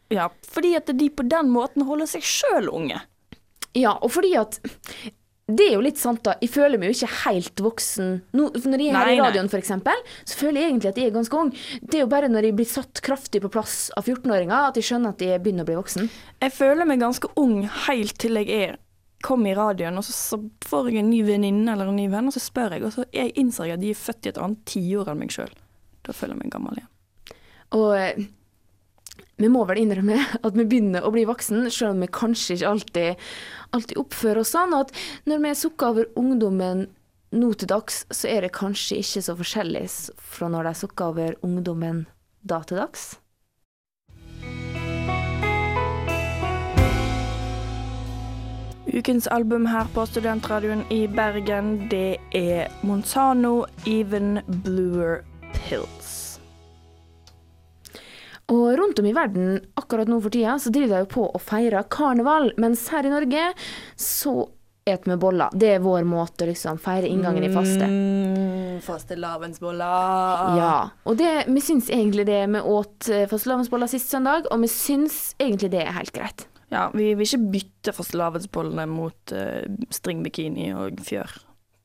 Ja, 0.08 0.30
fordi 0.48 0.72
at 0.78 0.88
de 0.96 1.10
på 1.12 1.26
den 1.28 1.50
måten 1.52 1.84
holder 1.84 2.08
seg 2.08 2.24
sjøl 2.24 2.70
unge. 2.72 3.02
Ja, 3.76 3.92
og 4.00 4.14
fordi 4.14 4.32
at 4.40 4.56
det 5.48 5.64
er 5.64 5.76
jo 5.78 5.84
litt 5.84 5.96
sant, 5.96 6.20
da. 6.26 6.34
Jeg 6.42 6.50
føler 6.52 6.76
meg 6.80 6.90
jo 6.90 6.98
ikke 6.98 7.22
helt 7.22 7.60
voksen. 7.64 8.10
Nå, 8.36 8.48
når 8.68 8.82
jeg 8.84 8.90
er 8.92 8.98
her 8.98 9.12
i 9.14 9.20
radioen, 9.22 9.46
f.eks., 9.48 9.70
så 10.28 10.36
føler 10.36 10.60
jeg 10.60 10.72
egentlig 10.74 10.90
at 10.90 11.00
jeg 11.00 11.08
er 11.08 11.14
ganske 11.14 11.38
ung. 11.38 11.52
Det 11.80 11.96
er 11.96 12.04
jo 12.04 12.10
bare 12.12 12.28
når 12.28 12.50
jeg 12.50 12.56
blir 12.58 12.68
satt 12.68 13.00
kraftig 13.04 13.40
på 13.40 13.50
plass 13.54 13.78
av 13.96 14.04
14-åringer, 14.04 14.68
at 14.68 14.76
jeg 14.76 14.90
skjønner 14.90 15.16
at 15.16 15.24
jeg 15.24 15.40
begynner 15.40 15.64
å 15.64 15.70
bli 15.70 15.78
voksen. 15.78 16.10
Jeg 16.44 16.52
føler 16.52 16.88
meg 16.90 17.00
ganske 17.00 17.32
ung 17.40 17.62
helt 17.86 18.20
til 18.20 18.36
jeg 18.42 18.52
er 18.68 18.76
kom 19.24 19.46
i 19.48 19.54
radioen, 19.56 19.96
og 19.98 20.04
så, 20.06 20.12
så 20.14 20.38
får 20.68 20.92
jeg 20.92 21.02
en 21.02 21.08
ny 21.10 21.22
venninne 21.26 21.72
eller 21.72 21.88
en 21.90 21.96
ny 21.98 22.06
venn, 22.12 22.28
og 22.28 22.36
så 22.36 22.42
spør 22.44 22.76
jeg, 22.76 22.84
og 22.86 22.92
så 22.94 23.06
jeg 23.16 23.32
innser 23.40 23.70
jeg 23.70 23.78
at 23.78 23.82
de 23.82 23.90
er 23.90 23.98
født 23.98 24.28
i 24.28 24.30
et 24.30 24.42
annet 24.44 24.60
tiår 24.68 25.10
enn 25.10 25.22
meg 25.24 25.32
sjøl. 25.34 25.56
Da 26.06 26.14
føler 26.14 26.36
jeg 26.36 26.44
meg 26.44 26.52
gammel 26.54 26.78
igjen. 26.78 26.92
Og 27.78 27.88
eh, 27.96 28.20
vi 29.38 29.48
må 29.50 29.62
vel 29.68 29.80
innrømme 29.82 30.18
at 30.46 30.58
vi 30.58 30.66
begynner 30.66 31.06
å 31.06 31.12
bli 31.14 31.24
voksen, 31.28 31.68
selv 31.70 31.94
om 31.94 32.02
vi 32.02 32.10
kanskje 32.20 32.58
ikke 32.58 32.72
alltid, 32.72 33.28
alltid 33.76 34.02
oppfører 34.02 34.42
oss 34.42 34.54
sånn. 34.56 34.74
At 34.76 34.94
når 35.30 35.44
vi 35.44 35.54
sukker 35.62 35.92
over 35.92 36.10
ungdommen 36.18 36.88
nå 37.38 37.52
til 37.60 37.70
dags, 37.70 38.02
så 38.10 38.30
er 38.32 38.46
det 38.46 38.56
kanskje 38.56 39.02
ikke 39.02 39.24
så 39.24 39.36
forskjellig 39.38 39.86
fra 40.34 40.50
når 40.52 40.70
de 40.70 40.76
sukker 40.82 41.14
over 41.14 41.40
ungdommen 41.46 42.06
da 42.42 42.62
til 42.66 42.80
dags. 42.80 43.16
Ukens 48.88 49.28
album 49.28 49.66
her 49.68 49.84
på 49.92 50.06
Studentradioen 50.08 50.80
i 50.90 51.02
Bergen, 51.12 51.74
det 51.92 52.16
er 52.32 52.72
Monzano 52.82 53.66
Even 53.86 54.40
Bluer 54.64 55.20
Pills. 55.52 55.97
Og 58.48 58.68
rundt 58.80 59.00
om 59.00 59.06
i 59.08 59.16
verden 59.16 59.58
akkurat 59.76 60.08
nå 60.08 60.20
for 60.24 60.32
tida, 60.32 60.54
så 60.60 60.72
driver 60.72 61.02
de 61.02 61.10
på 61.12 61.26
å 61.28 61.40
feire 61.42 61.82
karneval, 61.92 62.54
mens 62.60 62.86
her 62.92 63.04
i 63.04 63.12
Norge 63.12 63.50
så 64.00 64.48
et 64.88 65.04
vi 65.04 65.16
boller. 65.20 65.52
Det 65.52 65.74
er 65.74 65.82
vår 65.84 66.06
måte 66.08 66.46
å 66.46 66.48
liksom 66.48 66.78
feire 66.80 67.10
inngangen 67.10 67.44
i 67.44 67.50
faste. 67.52 67.84
Mm, 67.84 68.78
Fastelavnsboller. 68.84 70.54
Ja. 70.56 70.74
Og 71.04 71.18
det, 71.20 71.32
vi 71.50 71.64
syns 71.64 71.90
egentlig 71.92 72.24
det 72.28 72.40
vi 72.54 72.62
åt 72.62 73.10
eh, 73.12 73.26
fastelavnsboller 73.28 73.90
sist 73.90 74.08
søndag, 74.12 74.48
og 74.48 74.62
vi 74.64 74.70
syns 74.72 75.34
egentlig 75.36 75.72
det 75.74 75.84
er 75.84 75.98
helt 75.98 76.14
greit. 76.16 76.46
Ja, 76.72 76.88
vi 76.92 77.10
vil 77.16 77.24
ikke 77.24 77.52
bytte 77.52 77.94
fastelavnsbollene 77.96 78.84
mot 78.90 79.32
uh, 79.32 79.64
stringbikini 79.92 80.70
og 80.76 81.00
fjør. 81.04 81.32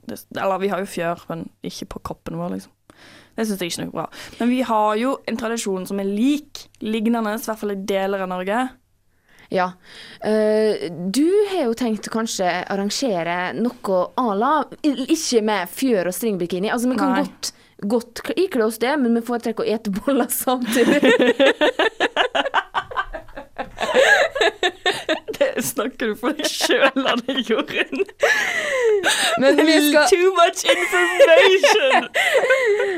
Det, 0.09 0.19
eller 0.35 0.61
vi 0.61 0.71
har 0.73 0.83
jo 0.83 0.89
fjør, 0.89 1.25
men 1.29 1.47
ikke 1.65 1.89
på 1.95 2.01
kroppen 2.11 2.39
vår, 2.39 2.57
liksom. 2.57 2.71
Det 3.33 3.47
syns 3.47 3.61
jeg 3.63 3.71
ikke 3.71 3.81
er 3.81 3.87
noe 3.87 3.95
bra. 3.95 4.05
Men 4.39 4.51
vi 4.51 4.61
har 4.67 4.95
jo 5.01 5.15
en 5.29 5.39
tradisjon 5.39 5.87
som 5.89 6.01
er 6.01 6.09
lik 6.09 6.67
lignende, 6.85 7.33
i 7.33 7.45
hvert 7.47 7.61
fall 7.61 7.73
i 7.73 7.81
deler 7.89 8.25
av 8.25 8.29
Norge. 8.29 8.61
Ja. 9.53 9.71
Eh, 10.21 10.89
du 11.13 11.25
har 11.51 11.67
jo 11.67 11.75
tenkt 11.77 12.07
å 12.09 12.13
kanskje 12.13 12.47
arrangere 12.73 13.53
noe 13.57 13.99
à 14.17 14.29
la 14.37 14.53
Ikke 14.85 15.43
med 15.45 15.69
fjør 15.69 16.09
og 16.09 16.17
stringbikini. 16.17 16.71
Altså, 16.73 16.89
vi 16.89 16.97
kan 16.97 17.13
Nei. 17.13 17.25
godt, 17.25 17.53
godt 17.93 18.23
ikle 18.37 18.65
oss 18.69 18.81
det, 18.81 18.95
men 19.01 19.17
vi 19.17 19.25
foretrekker 19.25 19.65
å 19.65 19.75
ete 19.75 19.93
boller 19.93 20.29
samtidig. 20.33 21.01
Det 25.37 25.63
snakker 25.65 26.11
du 26.11 26.15
for 26.19 26.35
deg 26.37 26.47
sjøl 26.47 27.07
Anne 27.09 27.35
Jorunn. 27.47 28.03
Men 29.41 29.59
vi 29.65 29.75
skal 29.89 30.05
Too 30.11 30.29
much 30.37 30.63
information! 30.69 32.07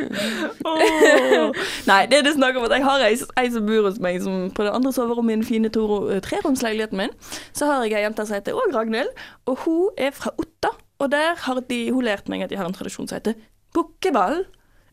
oh. 0.69 1.55
Nei, 1.87 2.01
det 2.11 2.19
er 2.19 2.27
det 2.27 2.35
snakk 2.35 2.59
om 2.59 2.67
at 2.67 2.75
jeg 2.75 2.85
har 2.85 3.05
ei, 3.07 3.15
ei 3.41 3.47
som 3.53 3.67
bor 3.67 3.87
hos 3.87 4.01
meg 4.03 4.19
som 4.23 4.49
på 4.55 4.67
det 4.67 4.73
andre 4.75 4.93
soverommet 4.95 5.35
i 5.35 5.39
den 5.39 5.47
fine 5.47 5.71
eh, 5.71 6.21
treromsleiligheten 6.25 7.01
min. 7.01 7.15
Så 7.55 7.69
har 7.69 7.85
jeg 7.85 7.97
ei 7.99 8.05
jente 8.05 8.27
som 8.27 8.37
heter 8.37 8.57
òg 8.57 8.75
Ragnhild, 8.75 9.11
og 9.49 9.63
hun 9.65 9.89
er 9.97 10.13
fra 10.15 10.33
Otta. 10.41 10.75
Og 10.99 11.11
der 11.11 11.35
har 11.39 11.59
de, 11.69 11.81
hun 11.91 12.07
lært 12.07 12.29
meg 12.31 12.45
at 12.45 12.51
de 12.51 12.59
har 12.59 12.69
en 12.69 12.75
tradisjon 12.75 13.09
som 13.09 13.19
heter 13.19 13.39
bukkeball. 13.75 14.45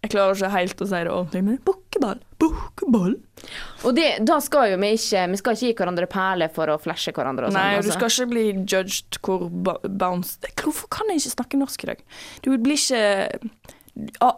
Jeg 0.03 0.15
klarer 0.15 0.35
ikke 0.35 0.57
helt 0.57 0.83
å 0.83 0.89
si 0.91 0.99
det 0.99 1.13
ordentlig, 1.13 1.45
men 1.47 1.59
bukkeball, 1.93 2.21
bukkeball. 2.41 3.15
Og 3.85 3.95
det, 3.97 4.07
da 4.27 4.39
skal 4.41 4.73
jo 4.73 4.79
vi 4.81 4.93
ikke 4.97 5.27
Vi 5.33 5.41
skal 5.41 5.57
ikke 5.57 5.67
gi 5.67 5.77
hverandre 5.81 6.09
perler 6.11 6.53
for 6.53 6.71
å 6.73 6.79
flashe 6.81 7.13
hverandre 7.13 7.49
og 7.49 7.53
sånn. 7.53 7.61
Nei, 7.61 7.81
du 7.81 7.83
altså. 7.83 7.97
skal 7.99 8.13
ikke 8.13 8.33
bli 8.33 8.45
judged 8.61 9.19
hvor 9.23 9.49
bounce 9.89 10.53
Hvorfor 10.63 10.91
kan 10.93 11.11
jeg 11.11 11.23
ikke 11.23 11.37
snakke 11.37 11.61
norsk 11.61 11.85
i 11.85 11.91
dag? 11.93 12.05
Du 12.45 12.53
blir 12.57 12.79
ikke 12.79 13.41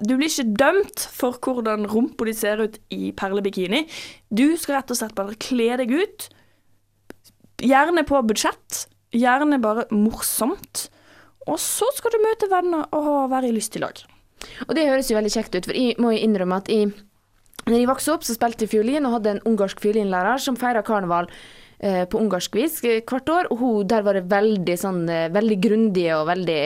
Du 0.05 0.17
blir 0.17 0.31
ikke 0.31 0.49
dømt 0.59 1.07
for 1.14 1.38
hvordan 1.38 1.87
rumpa 1.90 2.27
di 2.27 2.35
ser 2.37 2.64
ut 2.64 2.81
i 2.95 3.12
perlebikini. 3.17 3.85
Du 4.31 4.57
skal 4.59 4.81
rett 4.81 4.90
og 4.90 4.99
slett 4.99 5.14
bare 5.14 5.38
kle 5.38 5.71
deg 5.79 5.95
ut. 5.95 6.27
Gjerne 7.62 8.03
på 8.09 8.25
budsjett. 8.27 8.88
Gjerne 9.14 9.61
bare 9.62 9.87
morsomt. 9.95 10.88
Og 11.47 11.61
så 11.61 11.87
skal 11.95 12.14
du 12.14 12.23
møte 12.25 12.49
venner 12.51 12.88
og 12.97 13.31
være 13.31 13.53
i 13.53 13.55
lyst 13.55 13.77
i 13.77 13.83
lag. 13.85 14.01
Og 14.67 14.75
det 14.77 14.88
høres 14.88 15.11
jo 15.11 15.17
veldig 15.17 15.33
kjekt 15.33 15.55
ut, 15.57 15.69
for 15.69 15.77
jeg 15.77 15.95
må 16.03 16.14
jo 16.14 16.25
innrømme 16.25 16.59
at 16.61 16.71
jeg 16.73 16.90
når 17.64 17.79
jeg 17.79 17.90
vokste 17.90 18.14
opp, 18.14 18.24
så 18.27 18.37
spilte 18.37 18.66
jeg 18.66 18.74
fiolin 18.74 19.09
og 19.09 19.18
hadde 19.18 19.37
en 19.37 19.44
ungarsk 19.48 19.81
fiolinlærer 19.81 20.42
som 20.42 20.59
feira 20.61 20.83
karneval 20.85 21.31
eh, 21.79 22.05
på 22.11 22.20
ungarsk 22.20 22.57
vis 22.59 22.81
eh, 22.85 23.00
hvert 23.00 23.31
år. 23.33 23.50
Og 23.53 23.61
hun, 23.62 23.77
der 23.90 24.05
var 24.05 24.18
det 24.18 24.27
veldig 24.33 24.79
sånn 24.81 25.05
eh, 25.09 25.31
veldig 25.35 25.61
grundig 25.64 26.09
og 26.16 26.27
veldig 26.33 26.62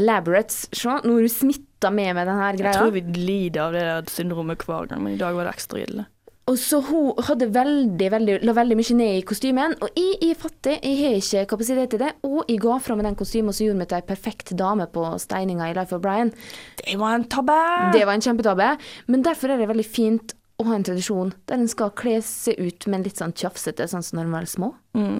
elaborate. 0.00 0.54
Se, 0.70 0.98
nå 1.02 1.16
er 1.16 1.26
hun 1.26 1.32
smitta 1.32 1.90
med 1.90 2.14
med 2.18 2.30
denne 2.30 2.52
greia. 2.58 2.74
Jeg 2.74 2.82
tror 2.82 2.94
vi 2.94 3.06
lider 3.18 3.64
av 3.66 3.78
det 3.78 3.86
der 3.88 4.12
syndromet 4.12 4.66
hver 4.68 4.92
gang, 4.92 5.02
men 5.02 5.16
i 5.16 5.22
dag 5.22 5.34
var 5.34 5.48
det 5.48 5.56
ekstra 5.56 5.82
ille. 5.82 6.06
Og 6.46 6.54
så 6.62 6.78
hun 6.86 7.16
hadde 7.26 7.48
veldig, 7.50 8.08
veldig, 8.12 8.34
la 8.46 8.52
veldig 8.54 8.76
mye 8.78 8.94
ned 9.00 9.16
i 9.18 9.22
kostymen. 9.26 9.72
Og 9.82 9.96
jeg, 9.98 10.12
jeg 10.20 10.36
er 10.36 10.38
fattig, 10.38 10.76
jeg 10.78 10.98
har 11.00 11.16
ikke 11.18 11.42
kapasitet 11.50 11.90
til 11.90 12.02
det. 12.04 12.12
Og 12.28 12.44
jeg 12.46 12.60
ga 12.62 12.76
fra 12.84 12.94
meg 12.94 13.08
den 13.08 13.18
kostymen 13.18 13.56
som 13.56 13.66
gjorde 13.66 13.80
meg 13.80 13.88
til 13.90 13.98
ei 13.98 14.06
perfekt 14.06 14.52
dame 14.60 14.86
på 14.94 15.08
steininga 15.24 15.72
i 15.72 15.74
Life 15.74 15.96
of 15.96 16.04
Brian. 16.04 16.30
Det 16.78 16.94
var 17.00 17.18
en 17.18 17.26
tabbe! 17.26 17.56
Det 17.96 18.04
var 18.06 18.14
en 18.14 18.22
kjempetabbe. 18.28 18.68
Men 19.10 19.26
derfor 19.26 19.50
er 19.50 19.58
det 19.58 19.66
veldig 19.72 19.88
fint 19.90 20.35
å 20.56 20.64
ha 20.64 20.76
en 20.76 20.84
tradisjon 20.88 21.32
der 21.48 21.58
en 21.58 21.68
skal 21.68 21.92
kle 21.96 22.16
seg 22.24 22.56
ut, 22.56 22.86
men 22.88 23.04
litt 23.04 23.20
sånn 23.20 23.34
tjafsete, 23.36 23.88
sånn 23.90 24.04
som 24.04 24.18
når 24.18 24.28
en 24.28 24.36
var 24.36 24.46
små. 24.48 24.70
Mm. 24.96 25.18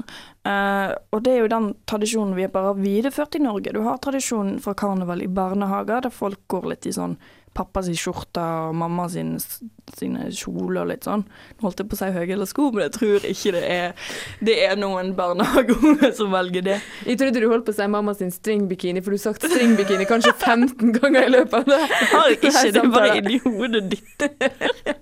Eh, 0.49 0.93
og 1.13 1.25
det 1.27 1.35
er 1.35 1.43
jo 1.43 1.51
den 1.53 1.73
tradisjonen 1.89 2.37
vi 2.39 2.49
bare 2.53 2.73
har 2.73 2.81
videreført 2.81 3.37
i 3.37 3.43
Norge. 3.45 3.75
Du 3.77 3.83
har 3.85 4.01
tradisjonen 4.01 4.57
fra 4.65 4.77
karneval 4.79 5.25
i 5.25 5.29
barnehager, 5.29 6.07
der 6.07 6.15
folk 6.15 6.41
går 6.53 6.71
litt 6.73 6.89
i 6.89 6.95
sånn 6.97 7.19
pappa 7.57 7.83
sin 7.83 7.97
skjorte 7.97 8.43
og 8.43 8.75
mamma 8.77 9.07
sin, 9.09 9.37
sine 9.97 10.29
kjoler 10.35 10.83
og 10.83 10.91
litt 10.91 11.07
sånn. 11.09 11.25
Nå 11.57 11.67
holdt 11.67 11.81
jeg 11.81 11.89
på 11.91 11.97
å 11.97 12.01
si 12.01 12.11
høyhælte 12.13 12.65
men 12.75 12.85
jeg 12.85 12.95
tror 12.97 13.27
ikke 13.31 13.53
det 13.57 13.63
er 13.71 14.11
Det 14.45 14.57
er 14.67 14.77
noen 14.79 15.15
barnehageunger 15.17 16.13
som 16.19 16.35
velger 16.35 16.67
det. 16.67 16.79
Jeg 17.07 17.21
trodde 17.21 17.41
du 17.41 17.49
holdt 17.51 17.67
på 17.69 17.73
å 17.75 17.79
si 17.79 17.89
mamma 17.91 18.15
sin 18.19 18.33
stringbikini, 18.35 19.03
for 19.03 19.15
du 19.15 19.19
har 19.19 19.25
sagt 19.25 19.49
stringbikini 19.49 20.09
kanskje 20.09 20.35
15 20.35 20.93
ganger 20.99 21.29
i 21.29 21.33
løpet 21.39 21.57
av 21.63 21.71
det. 21.71 21.81
Har 22.13 22.35
ikke, 22.35 22.53
det 22.77 22.85
bare 22.93 23.17
inni 23.23 23.41
hodet 23.47 23.85
ditt. 23.95 24.27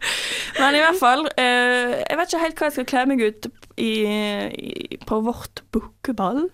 Men 0.64 0.78
i 0.78 0.80
hvert 0.80 0.96
fall, 0.96 1.26
eh, 1.36 1.98
jeg 2.00 2.16
vet 2.16 2.30
ikke 2.30 2.40
helt 2.40 2.60
hva 2.60 2.68
jeg 2.70 2.74
skal 2.78 2.86
kle 2.88 3.00
meg 3.10 3.20
ut 3.20 3.48
i, 3.76 3.90
i, 4.56 4.96
på 5.04 5.18
vårt 5.26 5.60
bukkeball. 5.76 6.46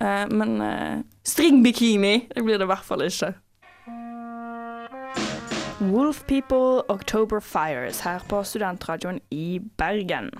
Eh, 0.00 0.24
men 0.32 0.54
eh, 0.64 1.02
stringbikini, 1.28 2.14
det 2.32 2.44
blir 2.46 2.56
det 2.56 2.64
i 2.64 2.70
hvert 2.70 2.86
fall 2.86 3.04
ikke. 3.04 3.34
Wolf 5.92 6.22
People 6.28 6.86
October 6.88 7.40
Fires 7.40 8.00
her 8.00 8.24
på 8.32 8.40
Studentradioen 8.48 9.20
i 9.30 9.60
Bergen. 9.76 10.32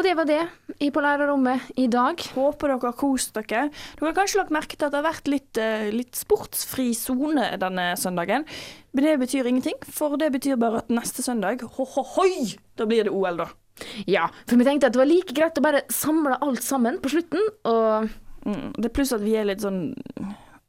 Og 0.00 0.06
det 0.06 0.14
var 0.16 0.24
det 0.24 0.40
i 0.80 0.88
på 0.88 1.02
lærerrommet 1.04 1.74
i 1.76 1.84
dag. 1.92 2.22
Håper 2.32 2.70
dere 2.72 2.88
har 2.88 2.94
kost 2.96 3.34
dere. 3.36 3.66
Dere 3.68 4.06
har 4.08 4.14
kanskje 4.16 4.38
lagt 4.40 4.54
merke 4.56 4.78
til 4.78 4.86
at 4.86 4.94
det 4.94 4.96
har 4.96 5.04
vært 5.10 5.28
litt, 5.28 5.60
eh, 5.60 5.90
litt 5.92 6.16
sportsfri 6.16 6.94
sone 6.96 7.50
denne 7.60 7.84
søndagen. 8.00 8.46
Men 8.96 9.04
det 9.04 9.18
betyr 9.20 9.44
ingenting, 9.50 9.76
for 9.84 10.16
det 10.16 10.32
betyr 10.32 10.56
bare 10.56 10.80
at 10.80 10.88
neste 10.88 11.20
søndag, 11.20 11.60
ho-ho-hoi, 11.76 12.56
da 12.80 12.86
blir 12.88 13.04
det 13.04 13.12
OL, 13.12 13.36
da. 13.36 13.50
Ja, 14.08 14.30
for 14.46 14.56
vi 14.56 14.64
tenkte 14.64 14.88
at 14.88 14.96
det 14.96 15.02
var 15.02 15.12
like 15.12 15.36
greit 15.36 15.60
å 15.60 15.68
bare 15.68 15.84
samle 15.92 16.40
alt 16.40 16.64
sammen 16.64 16.96
på 17.04 17.12
slutten, 17.12 17.44
og 17.68 18.08
Mm. 18.46 18.72
Det 18.72 18.88
er 18.88 18.94
pluss 18.96 19.12
at 19.12 19.20
vi 19.20 19.34
er 19.36 19.44
litt 19.44 19.60
sånn 19.60 19.92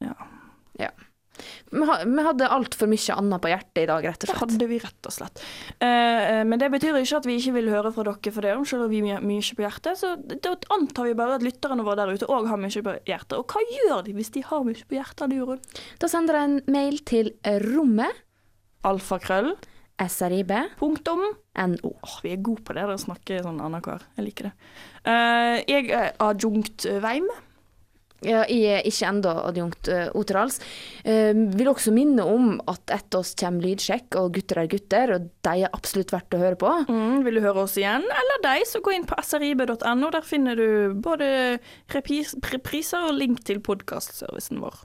Ja, 0.04 0.16
ha, 0.18 0.90
vi 1.72 2.26
hadde 2.26 2.50
altfor 2.52 2.90
mye 2.92 3.16
annet 3.16 3.44
på 3.44 3.52
hjertet 3.52 3.82
i 3.84 3.88
dag, 3.90 4.08
rett 4.10 4.26
og 4.26 4.28
slett. 4.28 4.34
det 4.34 4.42
hadde 4.42 4.68
vi 4.70 4.80
rett 4.84 5.10
og 5.10 5.16
slett. 5.16 5.44
Eh, 5.80 6.42
men 6.48 6.60
det 6.60 6.72
betyr 6.74 7.00
ikke 7.00 7.22
at 7.22 7.30
vi 7.30 7.38
ikke 7.40 7.56
vil 7.60 7.72
høre 7.72 7.94
fra 7.96 8.06
dere 8.10 8.34
for 8.36 8.46
det, 8.46 8.56
om 8.58 8.68
selv 8.68 8.88
om 8.88 8.94
vi 8.94 9.02
har 9.08 9.24
mye 9.24 9.58
på 9.58 9.66
hjertet. 9.66 10.00
Så 10.02 10.14
da 10.20 10.56
antar 10.76 11.08
vi 11.10 11.18
bare 11.18 11.40
at 11.40 11.46
lytterne 11.46 11.86
våre 11.88 12.02
der 12.02 12.16
ute 12.16 12.30
òg 12.32 12.50
har 12.52 12.60
mye 12.62 12.86
på 12.88 12.98
hjertet. 13.08 13.38
Og 13.40 13.56
hva 13.56 13.64
gjør 13.78 14.06
de 14.08 14.18
hvis 14.18 14.34
de 14.36 14.44
har 14.48 14.66
mye 14.68 14.88
på 14.88 15.00
hjertet, 15.00 15.38
Jorunn? 15.38 15.64
Da 16.02 16.12
sender 16.12 16.40
jeg 16.40 16.50
en 16.50 16.60
mail 16.72 17.00
til 17.08 17.34
rommet 17.72 18.26
Alfakrøll. 18.88 19.54
SRIB. 20.02 20.52
Punktum. 20.80 21.22
Åh, 21.54 22.14
vi 22.24 22.32
er 22.34 22.42
gode 22.42 22.64
på 22.66 22.74
det, 22.74 22.88
å 22.90 22.98
snakke 22.98 23.42
sånn 23.46 23.62
annenhver. 23.62 24.02
Jeg 24.18 24.26
liker 24.26 24.50
det. 24.50 24.54
Eh, 25.06 25.58
jeg 25.70 25.92
er 25.94 26.16
adjunkt 26.26 26.88
eh, 26.90 26.98
Veim. 27.04 27.28
Ja, 28.22 28.44
jeg 28.46 28.76
er 28.78 28.86
ikke 28.86 29.08
enda 29.10 29.32
adjunkt 29.48 29.90
uh, 29.90 30.12
Oterals. 30.18 30.60
Uh, 31.02 31.34
vil 31.58 31.72
også 31.72 31.94
minne 31.96 32.22
om 32.28 32.52
at 32.70 32.94
etter 32.94 33.24
oss 33.24 33.34
kommer 33.40 33.66
lydsjekk, 33.66 34.20
og 34.22 34.36
gutter 34.36 34.62
er 34.62 34.70
gutter, 34.70 35.16
og 35.16 35.26
de 35.48 35.56
er 35.66 35.74
absolutt 35.74 36.14
verdt 36.14 36.38
å 36.38 36.42
høre 36.44 36.60
på. 36.62 36.76
Mm, 36.86 37.24
vil 37.26 37.40
du 37.40 37.44
høre 37.48 37.66
oss 37.66 37.80
igjen, 37.82 38.06
eller 38.06 38.46
deg, 38.46 38.68
så 38.70 38.84
gå 38.86 38.94
inn 38.94 39.10
på 39.10 39.18
srib.no. 39.26 40.14
Der 40.14 40.28
finner 40.28 40.60
du 40.60 40.94
både 41.02 41.32
repris, 41.96 42.36
repriser 42.54 43.10
og 43.10 43.18
link 43.18 43.42
til 43.48 43.64
podkastservicen 43.66 44.62
vår. 44.62 44.84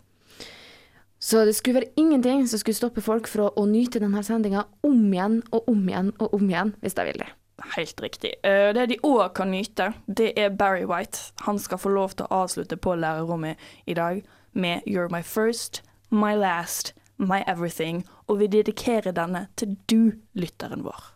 Så 1.20 1.44
det 1.44 1.56
skulle 1.58 1.82
være 1.82 1.96
ingenting 2.00 2.44
som 2.48 2.60
skulle 2.60 2.78
stoppe 2.78 3.04
folk 3.04 3.28
fra 3.28 3.50
å 3.52 3.64
nyte 3.68 4.00
denne 4.00 4.24
sendinga 4.24 4.64
om 4.86 5.08
igjen 5.12 5.42
og 5.50 5.68
om 5.72 5.88
igjen 5.88 6.12
og 6.20 6.36
om 6.36 6.48
igjen, 6.48 6.72
hvis 6.80 6.96
de 6.96 7.06
vil 7.08 7.20
det. 7.24 7.34
Helt 7.76 8.02
riktig. 8.02 8.34
Eh, 8.44 8.74
det 8.74 8.88
de 8.90 8.98
òg 9.02 9.32
kan 9.34 9.50
nyte, 9.50 9.92
det 10.06 10.32
er 10.36 10.48
Barry 10.52 10.84
White. 10.84 11.32
Han 11.46 11.58
skal 11.58 11.78
få 11.78 11.88
lov 11.88 12.16
til 12.16 12.26
å 12.28 12.42
avslutte 12.44 12.76
på 12.76 12.94
lærerrommet 12.94 13.56
i 13.86 13.94
dag 13.94 14.22
med 14.52 14.84
You're 14.86 15.08
my 15.10 15.22
first, 15.22 15.82
my 16.10 16.34
last, 16.36 16.92
my 17.16 17.42
everything. 17.46 18.04
Og 18.26 18.38
vi 18.38 18.46
dedikerer 18.46 19.12
denne 19.16 19.46
til 19.56 19.76
du, 19.90 20.12
lytteren 20.34 20.84
vår. 20.84 21.15